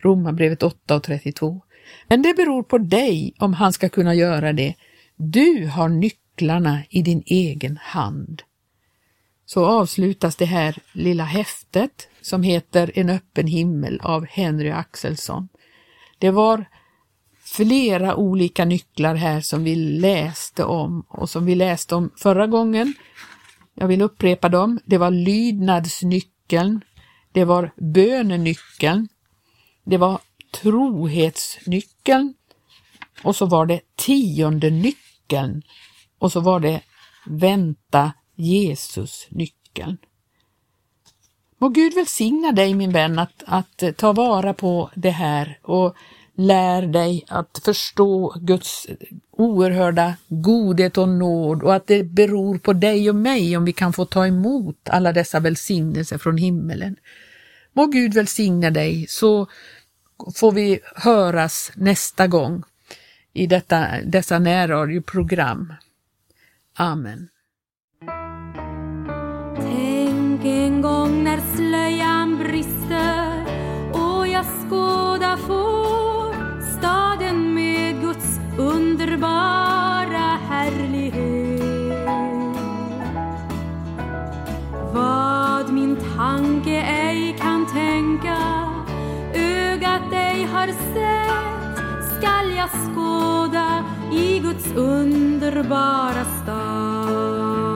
Romarbrevet 0.00 0.62
8 0.62 0.96
och 0.96 1.02
32. 1.02 1.60
Men 2.08 2.22
det 2.22 2.34
beror 2.34 2.62
på 2.62 2.78
dig 2.78 3.34
om 3.38 3.54
han 3.54 3.72
ska 3.72 3.88
kunna 3.88 4.14
göra 4.14 4.52
det. 4.52 4.74
Du 5.16 5.66
har 5.66 5.88
nycklarna 5.88 6.82
i 6.90 7.02
din 7.02 7.22
egen 7.26 7.78
hand. 7.82 8.42
Så 9.46 9.66
avslutas 9.66 10.36
det 10.36 10.44
här 10.44 10.78
lilla 10.92 11.24
häftet 11.24 12.08
som 12.20 12.42
heter 12.42 12.90
En 12.94 13.10
öppen 13.10 13.46
himmel 13.46 14.00
av 14.02 14.26
Henry 14.26 14.70
Axelsson. 14.70 15.48
Det 16.18 16.30
var 16.30 16.64
flera 17.56 18.16
olika 18.16 18.64
nycklar 18.64 19.14
här 19.14 19.40
som 19.40 19.64
vi 19.64 19.74
läste 19.76 20.64
om 20.64 21.04
och 21.08 21.30
som 21.30 21.46
vi 21.46 21.54
läste 21.54 21.94
om 21.94 22.10
förra 22.16 22.46
gången. 22.46 22.94
Jag 23.74 23.88
vill 23.88 24.02
upprepa 24.02 24.48
dem. 24.48 24.80
Det 24.84 24.98
var 24.98 25.10
lydnadsnyckeln, 25.10 26.80
det 27.32 27.44
var 27.44 27.72
bönenyckeln, 27.76 29.08
det 29.84 29.96
var 29.96 30.18
trohetsnyckeln 30.60 32.34
och 33.22 33.36
så 33.36 33.46
var 33.46 33.66
det 33.66 33.80
tionde 33.96 34.70
nyckeln 34.70 35.62
och 36.18 36.32
så 36.32 36.40
var 36.40 36.60
det 36.60 36.80
vänta 37.26 38.12
Jesus-nyckeln. 38.34 39.96
Må 41.58 41.68
Gud 41.68 41.94
välsigna 41.94 42.52
dig 42.52 42.74
min 42.74 42.92
vän 42.92 43.18
att, 43.18 43.42
att 43.46 43.82
ta 43.96 44.12
vara 44.12 44.54
på 44.54 44.90
det 44.94 45.10
här 45.10 45.58
och 45.62 45.96
lär 46.36 46.82
dig 46.82 47.24
att 47.28 47.60
förstå 47.64 48.34
Guds 48.40 48.86
oerhörda 49.30 50.16
godhet 50.28 50.98
och 50.98 51.08
nåd 51.08 51.62
och 51.62 51.74
att 51.74 51.86
det 51.86 52.04
beror 52.04 52.58
på 52.58 52.72
dig 52.72 53.10
och 53.10 53.16
mig 53.16 53.56
om 53.56 53.64
vi 53.64 53.72
kan 53.72 53.92
få 53.92 54.04
ta 54.04 54.26
emot 54.26 54.88
alla 54.88 55.12
dessa 55.12 55.40
välsignelser 55.40 56.18
från 56.18 56.36
himmelen. 56.36 56.96
Må 57.72 57.86
Gud 57.86 58.14
välsigna 58.14 58.70
dig 58.70 59.06
så 59.08 59.46
får 60.34 60.52
vi 60.52 60.80
höras 60.94 61.72
nästa 61.74 62.26
gång 62.26 62.62
i 63.32 63.46
detta, 63.46 63.88
dessa 64.04 64.38
närradioprogram. 64.38 65.72
Amen. 66.74 67.28
Har 90.66 90.72
sett 90.72 92.16
skall 92.18 92.50
jag 92.56 92.70
skåda 92.70 93.84
i 94.12 94.38
Guds 94.38 94.72
underbara 94.76 96.24
stad. 96.42 97.75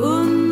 I 0.00 0.47